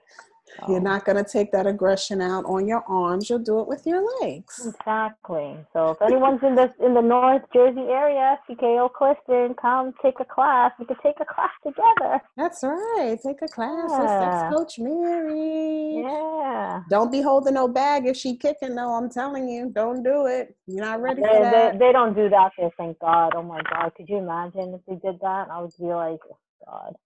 You're 0.69 0.79
oh. 0.79 0.83
not 0.83 1.05
gonna 1.05 1.25
take 1.25 1.53
that 1.53 1.67
aggression 1.67 2.21
out 2.21 2.45
on 2.45 2.67
your 2.67 2.83
arms. 2.89 3.29
You'll 3.31 3.39
do 3.39 3.61
it 3.61 3.69
with 3.69 3.87
your 3.87 4.05
legs. 4.21 4.67
exactly. 4.67 5.57
So 5.73 5.91
if 5.91 6.03
anyone's 6.03 6.43
in 6.43 6.55
the 6.55 6.73
in 6.85 6.95
the 6.95 7.01
North 7.03 7.43
Jersey 7.53 7.81
area, 7.81 8.39
CKO 8.49 8.93
Clifton, 8.93 9.55
come 9.55 9.93
take 10.03 10.21
a 10.21 10.25
class. 10.25 10.73
We 10.79 10.87
could 10.87 10.99
take 11.03 11.17
a 11.21 11.25
class 11.25 11.51
together. 11.65 12.21
That's 12.37 12.63
right. 12.63 13.19
Take 13.25 13.43
a 13.43 13.49
class 13.49 13.91
with 13.91 14.01
Yeah. 14.09 14.41
Sex 14.41 14.55
Coach 14.55 14.79
Mary. 14.79 16.03
Yeah. 16.03 16.83
Don't 16.91 17.11
be 17.11 17.23
holding 17.23 17.55
no 17.55 17.69
bag 17.69 18.07
if 18.07 18.17
she 18.17 18.37
kicking. 18.37 18.75
No, 18.75 18.95
I'm 18.95 19.11
telling 19.11 19.49
you, 19.49 19.71
don't 19.71 20.03
do 20.03 20.27
it. 20.27 20.55
You're 20.67 20.85
not 20.85 21.01
ready 21.01 21.23
They, 21.23 21.29
for 21.29 21.43
that. 21.43 21.79
they 21.79 21.93
don't 21.93 22.15
do 22.15 22.29
that 22.29 22.53
there, 22.59 22.71
thank 22.77 22.99
God. 22.99 23.33
Oh 23.37 23.43
my 23.43 23.61
God. 23.63 23.93
Could 23.97 24.09
you 24.09 24.19
imagine 24.19 24.75
if 24.75 24.81
they 24.87 25.09
did 25.09 25.21
that? 25.21 25.49
I 25.51 25.61
would 25.61 25.73
be 25.79 25.87
like, 25.87 26.21
oh 26.31 26.39
God. 26.67 26.97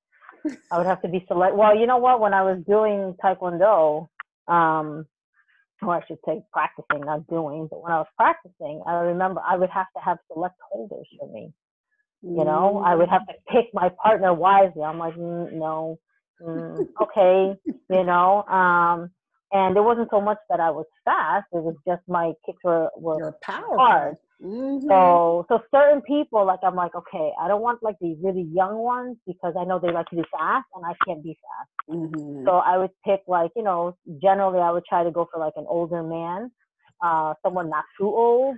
I 0.70 0.78
would 0.78 0.86
have 0.86 1.02
to 1.02 1.08
be 1.08 1.24
select. 1.28 1.56
Well, 1.56 1.76
you 1.78 1.86
know 1.86 1.98
what? 1.98 2.20
When 2.20 2.34
I 2.34 2.42
was 2.42 2.62
doing 2.68 3.16
Taekwondo, 3.24 4.08
um, 4.48 5.06
or 5.82 5.96
I 5.96 6.06
should 6.06 6.18
say 6.26 6.42
practicing, 6.52 7.04
not 7.06 7.26
doing, 7.28 7.68
but 7.70 7.82
when 7.82 7.92
I 7.92 7.98
was 7.98 8.08
practicing, 8.16 8.82
I 8.86 8.94
remember 8.94 9.40
I 9.46 9.56
would 9.56 9.70
have 9.70 9.86
to 9.96 10.02
have 10.02 10.18
select 10.32 10.56
holders 10.70 11.08
for 11.18 11.28
me. 11.32 11.52
You 12.22 12.44
know, 12.44 12.82
I 12.84 12.94
would 12.96 13.08
have 13.10 13.26
to 13.26 13.34
pick 13.52 13.66
my 13.74 13.90
partner 14.02 14.34
wisely. 14.34 14.82
I'm 14.82 14.98
like, 14.98 15.14
mm, 15.14 15.52
no, 15.52 15.98
mm, 16.42 16.88
okay, 17.02 17.54
you 17.90 18.04
know. 18.04 18.42
Um, 18.44 19.10
and 19.52 19.76
it 19.76 19.82
wasn't 19.82 20.08
so 20.10 20.20
much 20.20 20.38
that 20.50 20.60
I 20.60 20.70
was 20.70 20.86
fast; 21.04 21.46
it 21.52 21.62
was 21.62 21.76
just 21.86 22.02
my 22.08 22.32
kicks 22.46 22.64
were 22.64 22.90
were 22.96 23.18
You're 23.18 23.36
powerful. 23.42 23.76
hard. 23.78 24.16
Mhm. 24.44 24.88
So, 24.88 25.46
so 25.48 25.60
certain 25.74 26.02
people, 26.02 26.44
like 26.44 26.60
I'm 26.62 26.76
like, 26.76 26.94
okay, 26.94 27.32
I 27.40 27.48
don't 27.48 27.62
want 27.62 27.82
like 27.82 27.96
the 28.00 28.14
really 28.22 28.42
young 28.52 28.78
ones 28.78 29.16
because 29.26 29.54
I 29.58 29.64
know 29.64 29.78
they 29.78 29.90
like 29.92 30.08
to 30.10 30.16
be 30.16 30.24
fast, 30.32 30.66
and 30.74 30.84
I 30.84 30.94
can't 31.06 31.22
be 31.22 31.38
fast. 31.42 31.70
Mhm. 31.90 32.44
So 32.44 32.52
I 32.58 32.78
would 32.78 32.90
pick 33.04 33.22
like, 33.26 33.52
you 33.56 33.62
know, 33.62 33.96
generally 34.22 34.60
I 34.60 34.70
would 34.70 34.84
try 34.86 35.02
to 35.04 35.10
go 35.10 35.26
for 35.32 35.38
like 35.40 35.54
an 35.56 35.66
older 35.68 36.02
man, 36.02 36.50
uh, 37.02 37.34
someone 37.42 37.70
not 37.70 37.84
too 37.98 38.06
old. 38.06 38.56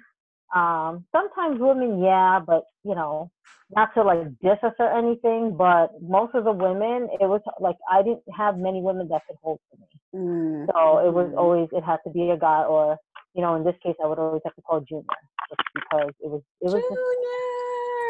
Um, 0.55 1.05
sometimes 1.13 1.61
women, 1.61 2.03
yeah, 2.03 2.41
but 2.41 2.65
you 2.85 2.95
know, 2.95 3.31
not 3.71 3.95
to 3.95 4.03
like 4.03 4.29
diss 4.41 4.59
us 4.63 4.75
or 4.79 4.91
anything, 4.97 5.57
but 5.57 5.91
most 6.03 6.35
of 6.35 6.45
the 6.45 6.53
women, 6.53 7.09
it 7.21 7.27
was 7.29 7.43
like 7.61 7.77
I 7.91 8.03
didn't 8.03 8.23
have 8.37 8.59
many 8.59 8.81
women 8.81 9.09
that 9.09 9.23
could 9.27 9.37
hold 9.43 9.61
for 9.71 9.77
me. 9.79 9.89
Mm, 10.15 10.67
So 10.73 10.99
it 10.99 11.13
was 11.13 11.31
mhm. 11.31 11.39
always 11.39 11.69
it 11.73 11.83
had 11.85 11.99
to 12.05 12.11
be 12.11 12.31
a 12.31 12.37
guy, 12.37 12.65
or 12.65 12.99
you 13.37 13.43
know, 13.43 13.57
in 13.57 13.65
this 13.65 13.77
case, 13.85 13.97
I 14.05 14.09
would 14.09 14.19
always 14.21 14.43
have 14.47 14.57
to 14.57 14.63
call 14.63 14.81
Junior, 14.83 15.05
just 15.51 15.63
because 15.75 16.15
it 16.21 16.31
was 16.31 16.43
it 16.63 16.71
was 16.71 16.83
just 16.91 17.03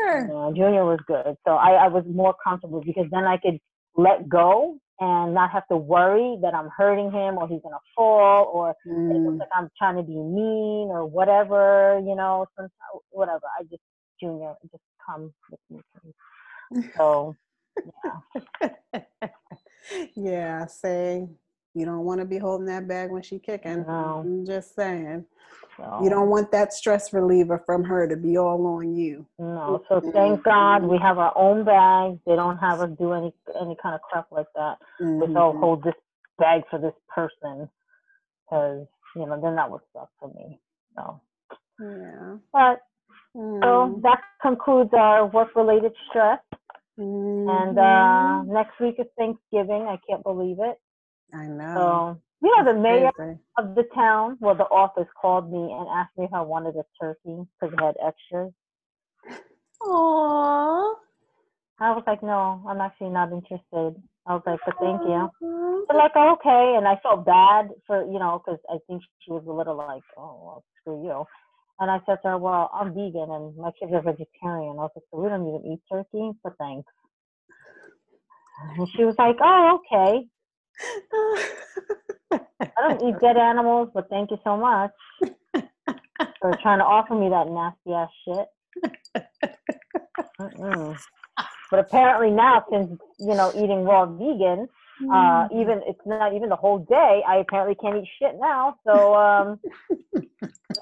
Junior. 0.05 0.29
yeah, 0.29 0.51
Junior 0.55 0.85
was 0.87 1.01
good. 1.07 1.37
So 1.47 1.53
I, 1.57 1.73
I 1.87 1.89
was 1.89 2.05
more 2.09 2.35
comfortable 2.45 2.83
because 2.85 3.07
then 3.13 3.25
I 3.27 3.39
could 3.39 3.59
let 3.97 4.29
go 4.29 4.79
and 5.01 5.35
not 5.35 5.51
have 5.53 5.67
to 5.69 5.77
worry 5.79 6.39
that 6.43 6.55
I'm 6.55 6.71
hurting 6.77 7.13
him 7.13 7.39
or 7.39 7.49
he's 7.49 7.63
gonna 7.63 7.79
fall 7.97 8.51
or 8.53 8.71
it 9.09 9.23
looks 9.25 9.37
Mm, 9.37 9.41
like 9.41 9.51
I'm 9.55 9.71
trying 9.79 9.97
to 9.97 10.05
be 10.05 10.15
mean 10.17 10.89
or 10.91 11.07
whatever, 11.07 12.01
you 12.05 12.17
know, 12.17 12.47
sometimes 12.57 12.73
whatever. 13.11 13.43
I 13.59 13.65
just 13.65 13.83
Junior 14.21 14.55
just 14.71 14.83
come 15.07 15.33
with 15.51 15.61
me. 15.71 15.81
please. 16.03 16.15
So 16.99 17.37
yeah. 17.85 18.71
yeah, 20.17 20.67
say 20.67 21.29
you 21.77 21.87
don't 21.87 22.05
want 22.05 22.21
to 22.21 22.27
be 22.27 22.39
holding 22.39 22.67
that 22.67 22.89
bag 22.89 23.11
when 23.11 23.23
she 23.23 23.39
kicking. 23.39 23.85
No. 23.87 24.23
I'm 24.25 24.47
just 24.47 24.75
saying. 24.75 25.27
So 25.77 26.05
You 26.05 26.11
don't 26.11 26.31
want 26.31 26.51
that 26.53 26.73
stress 26.73 27.13
reliever 27.13 27.63
from 27.67 27.85
her 27.85 28.09
to 28.09 28.17
be 28.17 28.39
all 28.39 28.67
on 28.67 28.97
you. 28.97 29.27
no. 29.39 29.83
So 29.89 30.03
thank 30.15 30.43
God 30.45 30.85
we 30.85 30.99
have 30.99 31.19
our 31.19 31.37
own 31.37 31.65
bags. 31.65 32.19
They 32.27 32.37
don't 32.37 32.59
have 32.59 32.81
us 32.81 32.91
do 32.99 33.13
any 33.13 33.33
any 33.61 33.77
kind 33.83 33.95
of 33.95 34.03
crap 34.03 34.27
like 34.33 34.47
that. 34.57 34.79
with 35.01 35.31
oh 35.37 35.53
Mhm. 35.53 35.61
hold 35.61 35.85
this 35.85 35.95
bag 36.39 36.63
for 36.71 36.79
this 36.81 36.95
person 37.15 37.69
because 38.45 38.87
you 39.17 39.27
know 39.27 39.41
then 39.41 39.57
that 39.57 39.71
would 39.71 39.83
suck 39.93 40.11
for 40.21 40.29
me 40.35 40.61
so 40.97 41.21
Yeah. 41.81 42.39
but 42.53 42.81
so 43.63 43.99
Mm, 43.99 44.03
that 44.03 44.21
concludes 44.43 44.91
our 44.95 45.27
work 45.27 45.55
related 45.57 45.93
stress 46.11 46.41
and 46.99 47.79
uh 47.79 47.83
mhm. 47.83 48.47
next 48.47 48.79
week 48.81 48.97
is 48.99 49.07
thanksgiving 49.19 49.87
i 49.89 49.99
can't 50.09 50.23
believe 50.25 50.59
it 50.61 50.79
I 51.35 51.47
know. 51.47 51.75
so 51.77 52.23
you 52.43 52.57
know 52.57 52.73
the 52.73 52.79
mayor 52.79 53.11
crazy. 53.15 53.39
of 53.59 53.75
the 53.75 53.85
town 53.95 54.37
well 54.41 54.55
the 54.55 54.65
office 54.65 55.09
called 55.21 55.51
me 55.51 55.73
and 55.73 55.89
asked 55.89 56.17
me 56.17 56.25
if 56.25 56.33
i 56.33 56.41
wanted 56.41 56.75
a 56.77 56.85
turkey 57.01 57.43
because 57.61 57.73
it 57.75 57.81
had 57.81 57.97
extras 58.07 58.53
Aww. 59.83 60.95
i 61.81 61.91
was 61.93 62.05
like 62.07 62.23
no 62.23 62.63
i'm 62.69 62.81
actually 62.81 63.11
not 63.11 63.33
interested 63.33 64.01
i 64.27 64.35
was 64.35 64.43
like 64.47 64.61
but 64.65 64.77
thank 64.81 65.03
you 65.03 65.29
Aw. 65.43 65.67
But 65.87 65.97
like 65.97 66.17
okay, 66.17 66.75
and 66.77 66.87
I 66.89 66.99
felt 67.03 67.25
bad 67.25 67.69
for 67.87 68.05
you 68.05 68.19
know 68.19 68.43
because 68.45 68.61
I 68.69 68.79
think 68.87 69.03
she 69.21 69.31
was 69.31 69.45
a 69.47 69.53
little 69.53 69.77
like 69.77 70.03
oh 70.17 70.41
well 70.43 70.65
screw 70.81 71.05
you, 71.05 71.25
and 71.79 71.91
I 71.91 71.99
said 72.07 72.19
to 72.23 72.31
her 72.31 72.39
well 72.39 72.71
I'm 72.75 72.93
vegan 72.95 73.31
and 73.31 73.57
my 73.57 73.71
kids 73.79 73.93
are 73.93 74.03
vegetarian. 74.03 74.79
I 74.79 74.83
was 74.83 74.91
like 74.97 75.05
so 75.11 75.21
we 75.21 75.29
don't 75.29 75.47
even 75.47 75.73
eat 75.73 75.81
turkey, 75.91 76.33
but 76.43 76.55
thanks. 76.59 76.91
And 78.79 78.89
she 78.97 79.05
was 79.05 79.15
like 79.19 79.37
oh 79.41 79.79
okay, 79.81 80.27
I 82.79 82.89
don't 82.89 83.09
eat 83.09 83.21
dead 83.21 83.37
animals, 83.37 83.91
but 83.95 84.09
thank 84.11 84.31
you 84.31 84.39
so 84.45 84.57
much 84.57 84.91
for 86.41 86.57
trying 86.63 86.79
to 86.79 86.85
offer 86.85 87.15
me 87.15 87.29
that 87.31 87.49
nasty 87.49 87.93
ass 87.93 88.11
shit. 88.25 88.47
Mm-mm. 90.41 90.97
But 91.71 91.81
apparently 91.81 92.31
now, 92.31 92.65
since 92.71 92.91
you 93.19 93.35
know 93.35 93.53
eating 93.57 93.85
raw 93.85 94.07
vegan, 94.07 94.69
uh, 95.13 95.47
even 95.53 95.83
it's 95.87 96.01
not 96.07 96.35
even 96.35 96.49
the 96.49 96.57
whole 96.57 96.79
day. 96.79 97.23
I 97.27 97.37
apparently 97.37 97.75
can't 97.75 97.97
eat 97.97 98.09
shit 98.21 98.37
now. 98.41 98.77
So 98.87 99.15
um, 99.15 99.59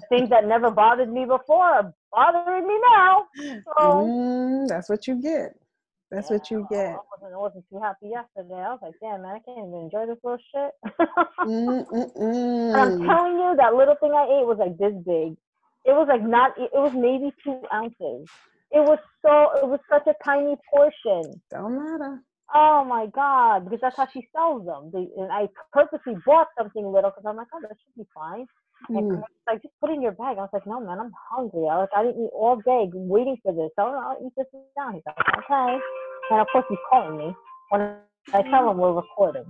things 0.09 0.31
that 0.31 0.47
never 0.47 0.71
bothered 0.71 1.13
me 1.13 1.25
before 1.25 1.65
are 1.65 1.95
bothering 2.13 2.67
me 2.67 2.75
now. 2.97 3.27
So 3.65 4.11
Mm, 4.11 4.69
that's 4.69 4.89
what 4.91 5.07
you 5.07 5.21
get. 5.23 5.57
That's 6.15 6.31
what 6.31 6.51
you 6.51 6.67
get. 6.71 6.95
I 6.95 6.99
wasn't, 7.11 7.35
I 7.35 7.39
wasn't 7.39 7.65
too 7.71 7.81
happy 7.81 8.09
yesterday. 8.11 8.55
I 8.63 8.71
was 8.71 8.81
like, 8.83 8.95
damn 9.01 9.23
man, 9.23 9.37
I 9.37 9.41
can't 9.45 9.67
even 9.69 9.91
enjoy 9.91 10.07
this 10.07 10.19
little 10.23 10.39
shit. 10.55 10.73
I'm 12.75 12.99
telling 13.07 13.35
you, 13.35 13.55
that 13.59 13.75
little 13.75 13.97
thing 14.01 14.13
I 14.13 14.25
ate 14.25 14.47
was 14.47 14.59
like 14.59 14.79
this 14.79 14.95
big. 15.05 15.37
It 15.85 15.93
was 15.93 16.07
like 16.09 16.23
not. 16.23 16.53
It 16.57 16.71
was 16.73 16.93
maybe 16.97 17.33
two 17.45 17.61
ounces. 17.73 18.29
It 18.73 18.83
was 18.83 18.99
so. 19.23 19.51
It 19.61 19.69
was 19.69 19.81
such 19.91 20.07
a 20.07 20.15
tiny 20.25 20.57
portion. 20.73 21.41
Don't 21.51 21.77
matter. 21.77 22.21
Oh 22.55 22.85
my 22.85 23.07
god! 23.15 23.65
Because 23.65 23.81
that's 23.83 23.97
how 23.97 24.09
she 24.13 24.27
sells 24.35 24.65
them. 24.65 24.91
They, 24.93 25.09
and 25.21 25.31
I 25.31 25.49
purposely 25.73 26.15
bought 26.25 26.49
something 26.57 26.85
little 26.87 27.11
because 27.11 27.25
I'm 27.27 27.37
like, 27.37 27.49
oh, 27.55 27.61
that 27.63 27.77
should 27.77 27.97
be 28.03 28.09
fine. 28.15 28.47
And 28.91 29.13
Mm. 29.13 29.23
Like, 29.47 29.63
just 29.63 29.75
put 29.81 29.91
it 29.91 29.95
in 29.95 30.03
your 30.03 30.13
bag. 30.13 30.39
I 30.39 30.43
was 30.43 30.51
like, 30.53 30.67
no, 30.67 30.81
man, 30.81 30.99
I'm 31.01 31.13
hungry. 31.31 31.69
I 31.69 31.79
was 31.79 31.89
like, 31.93 32.01
I 32.01 32.05
didn't 32.05 32.25
eat 32.25 32.31
all 32.33 32.57
day 32.57 32.91
waiting 32.95 33.37
for 33.43 33.53
this. 33.53 33.71
So 33.77 33.83
I'll 33.85 34.17
eat 34.25 34.33
this 34.37 34.47
now. 34.77 34.93
He's 34.93 35.03
like, 35.07 35.17
okay. 35.39 35.79
And 36.31 36.41
of 36.41 36.47
course, 36.53 36.65
he's 36.69 36.79
calling 36.91 37.19
me 37.19 37.35
when 37.71 37.97
I 38.33 38.43
tell 38.43 38.71
him 38.71 38.79
we're 38.79 38.93
recording. 38.93 39.45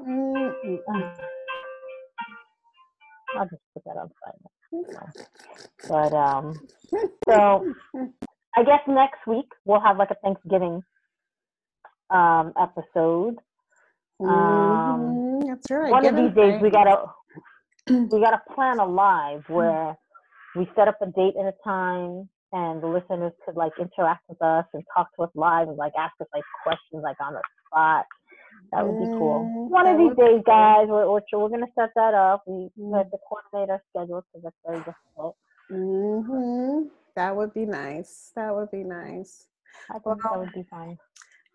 Mm, 0.00 0.52
mm, 0.64 0.78
mm. 0.88 1.12
I'll 3.38 3.44
just 3.44 3.62
put 3.74 3.84
that 3.84 3.96
on 3.96 4.10
silent. 4.24 5.26
But 5.88 6.12
um, 6.16 6.60
so 7.28 7.66
I 8.56 8.62
guess 8.64 8.80
next 8.88 9.26
week 9.26 9.46
we'll 9.64 9.80
have 9.80 9.98
like 9.98 10.10
a 10.10 10.16
Thanksgiving 10.22 10.82
um 12.10 12.52
episode. 12.60 13.36
Um, 14.20 14.26
Mhm, 14.26 15.46
That's 15.46 15.70
right. 15.70 15.90
One 15.90 16.02
Give 16.02 16.14
of 16.14 16.24
these 16.24 16.34
days 16.34 16.60
we 16.62 16.70
gotta 16.70 17.04
we 17.88 18.20
gotta 18.20 18.42
plan 18.54 18.78
a 18.78 18.86
live 18.86 19.44
where 19.48 19.96
we 20.54 20.68
set 20.74 20.88
up 20.88 20.96
a 21.02 21.06
date 21.06 21.34
and 21.36 21.48
a 21.48 21.54
time 21.62 22.28
and 22.52 22.82
the 22.82 22.86
listeners 22.86 23.32
could 23.44 23.56
like 23.56 23.72
interact 23.78 24.22
with 24.28 24.40
us 24.42 24.64
and 24.74 24.82
talk 24.94 25.08
to 25.16 25.24
us 25.24 25.30
live 25.34 25.68
and 25.68 25.76
like 25.76 25.92
ask 25.98 26.14
us 26.20 26.28
like 26.34 26.44
questions 26.62 27.02
like 27.02 27.16
on 27.20 27.34
the 27.34 27.42
spot. 27.66 28.04
That 28.72 28.86
would 28.86 28.98
be 28.98 29.08
cool. 29.16 29.50
Mm, 29.54 29.70
One 29.70 29.86
of 29.86 29.96
these 29.98 30.16
days, 30.16 30.42
guys, 30.46 30.86
we're, 30.88 31.10
we're, 31.10 31.20
we're 31.32 31.48
gonna 31.48 31.66
set 31.78 31.90
that 31.96 32.14
up. 32.14 32.42
We 32.46 32.68
Mm. 32.78 32.96
have 32.96 33.10
to 33.10 33.18
coordinate 33.28 33.70
our 33.70 33.82
schedules 33.90 34.24
because 34.32 34.44
that's 34.44 34.56
very 34.66 34.78
difficult. 34.78 35.36
hmm 35.70 36.88
That 37.16 37.34
would 37.36 37.54
be 37.54 37.64
nice. 37.66 38.32
That 38.36 38.54
would 38.54 38.70
be 38.70 38.84
nice. 38.84 39.46
I 39.90 39.94
think 39.94 40.04
Well, 40.04 40.18
that 40.22 40.38
would 40.38 40.52
be 40.52 40.64
fun. 40.70 40.98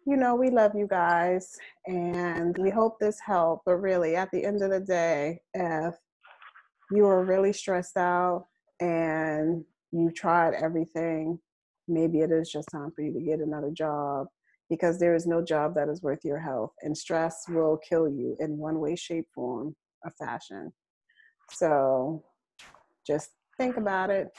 you 0.05 0.17
know, 0.17 0.35
we 0.35 0.49
love 0.49 0.71
you 0.75 0.87
guys 0.87 1.57
and 1.85 2.57
we 2.57 2.69
hope 2.69 2.99
this 2.99 3.19
helped. 3.19 3.65
But 3.65 3.75
really, 3.77 4.15
at 4.15 4.31
the 4.31 4.43
end 4.43 4.61
of 4.63 4.71
the 4.71 4.79
day, 4.79 5.41
if 5.53 5.95
you 6.91 7.05
are 7.05 7.23
really 7.23 7.53
stressed 7.53 7.97
out 7.97 8.47
and 8.79 9.63
you 9.91 10.11
tried 10.11 10.53
everything, 10.53 11.39
maybe 11.87 12.19
it 12.19 12.31
is 12.31 12.49
just 12.49 12.69
time 12.71 12.91
for 12.95 13.01
you 13.01 13.13
to 13.13 13.19
get 13.19 13.39
another 13.39 13.71
job. 13.71 14.27
because 14.69 14.97
there 14.97 15.13
is 15.13 15.27
no 15.27 15.43
job 15.43 15.75
that 15.75 15.89
is 15.89 16.01
worth 16.01 16.23
your 16.23 16.39
health, 16.39 16.71
and 16.81 16.97
stress 16.97 17.43
will 17.49 17.77
kill 17.89 18.07
you 18.07 18.37
in 18.39 18.57
one 18.57 18.79
way, 18.79 18.95
shape, 18.95 19.27
form, 19.35 19.75
or 20.05 20.11
fashion. 20.11 20.71
So 21.51 22.23
just 23.05 23.31
think 23.57 23.75
about 23.75 24.09
it. 24.09 24.29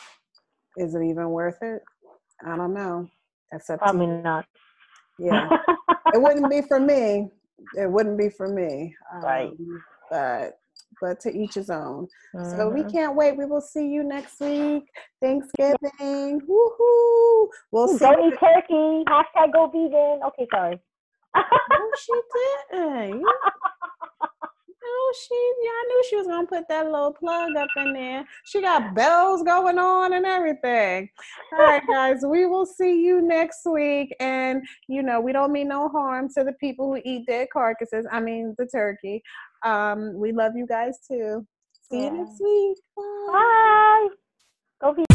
Is 0.78 0.94
it 0.94 1.02
even 1.02 1.28
worth 1.28 1.58
it? 1.60 1.82
I 2.46 2.56
don't 2.56 2.72
know. 2.72 3.10
That's 3.50 3.68
up 3.68 3.80
Probably 3.80 4.06
not. 4.06 4.46
Yeah, 5.18 5.50
it 6.14 6.22
wouldn't 6.22 6.50
be 6.50 6.62
for 6.62 6.80
me. 6.80 7.28
It 7.74 7.90
wouldn't 7.90 8.16
be 8.16 8.30
for 8.30 8.48
me. 8.48 8.96
Right. 9.22 9.50
Um, 9.50 9.84
but 10.10 10.52
but 11.02 11.18
to 11.20 11.30
each 11.36 11.54
his 11.54 11.68
own. 11.68 12.06
So 12.54 12.70
we 12.70 12.82
Mhm. 12.84 12.92
can't 12.92 13.14
wait. 13.16 13.36
We 13.36 13.44
will 13.44 13.60
see 13.60 13.88
you 13.88 14.02
next 14.04 14.40
week. 14.40 14.84
Thanksgiving. 15.20 16.40
Woohoo! 16.48 17.48
We'll 17.72 17.88
see. 17.88 18.04
Go 18.06 18.26
eat 18.26 18.38
turkey. 18.38 19.04
Hashtag 19.08 19.52
go 19.52 19.66
vegan. 19.66 20.22
Okay, 20.28 20.46
sorry. 20.54 20.80
No, 21.34 21.42
she 21.98 22.12
didn't. 22.70 23.22
No, 24.84 24.98
she. 25.26 25.34
Yeah, 25.62 25.70
I 25.70 25.84
knew 25.88 26.04
she 26.08 26.16
was 26.16 26.26
gonna 26.26 26.46
put 26.46 26.66
that 26.68 26.86
little 26.90 27.12
plug 27.12 27.54
up 27.56 27.68
in 27.76 27.92
there. 27.92 28.24
She 28.44 28.60
got 28.60 28.94
bells 28.94 29.42
going 29.42 29.78
on 29.78 30.12
and 30.12 30.26
everything. 30.26 31.08
All 31.52 31.58
right, 31.60 31.82
guys. 31.88 32.24
We 32.26 32.46
will 32.46 32.66
see 32.66 33.02
you 33.04 33.22
next 33.22 33.64
week. 33.64 34.14
And 34.20 34.62
you 34.88 35.02
know, 35.02 35.20
we 35.20 35.32
don't 35.32 35.52
mean 35.52 35.68
no 35.68 35.88
harm 35.88 36.28
to 36.34 36.44
the 36.44 36.52
people 36.54 36.86
who 36.94 37.00
eat 37.04 37.26
dead 37.26 37.48
carcasses. 37.52 38.06
I 38.10 38.20
mean, 38.20 38.54
the 38.58 38.66
turkey. 38.66 39.22
Um, 39.64 40.14
we 40.14 40.32
love 40.32 40.52
you 40.56 40.66
guys 40.66 40.98
too. 41.06 41.46
See 41.88 41.98
Yeah. 41.98 42.04
you 42.04 42.10
next 42.24 42.40
week. 42.40 42.78
Bye. 42.96 43.32
Bye. 43.32 44.08
Go 44.80 44.92
vegan. 44.92 45.11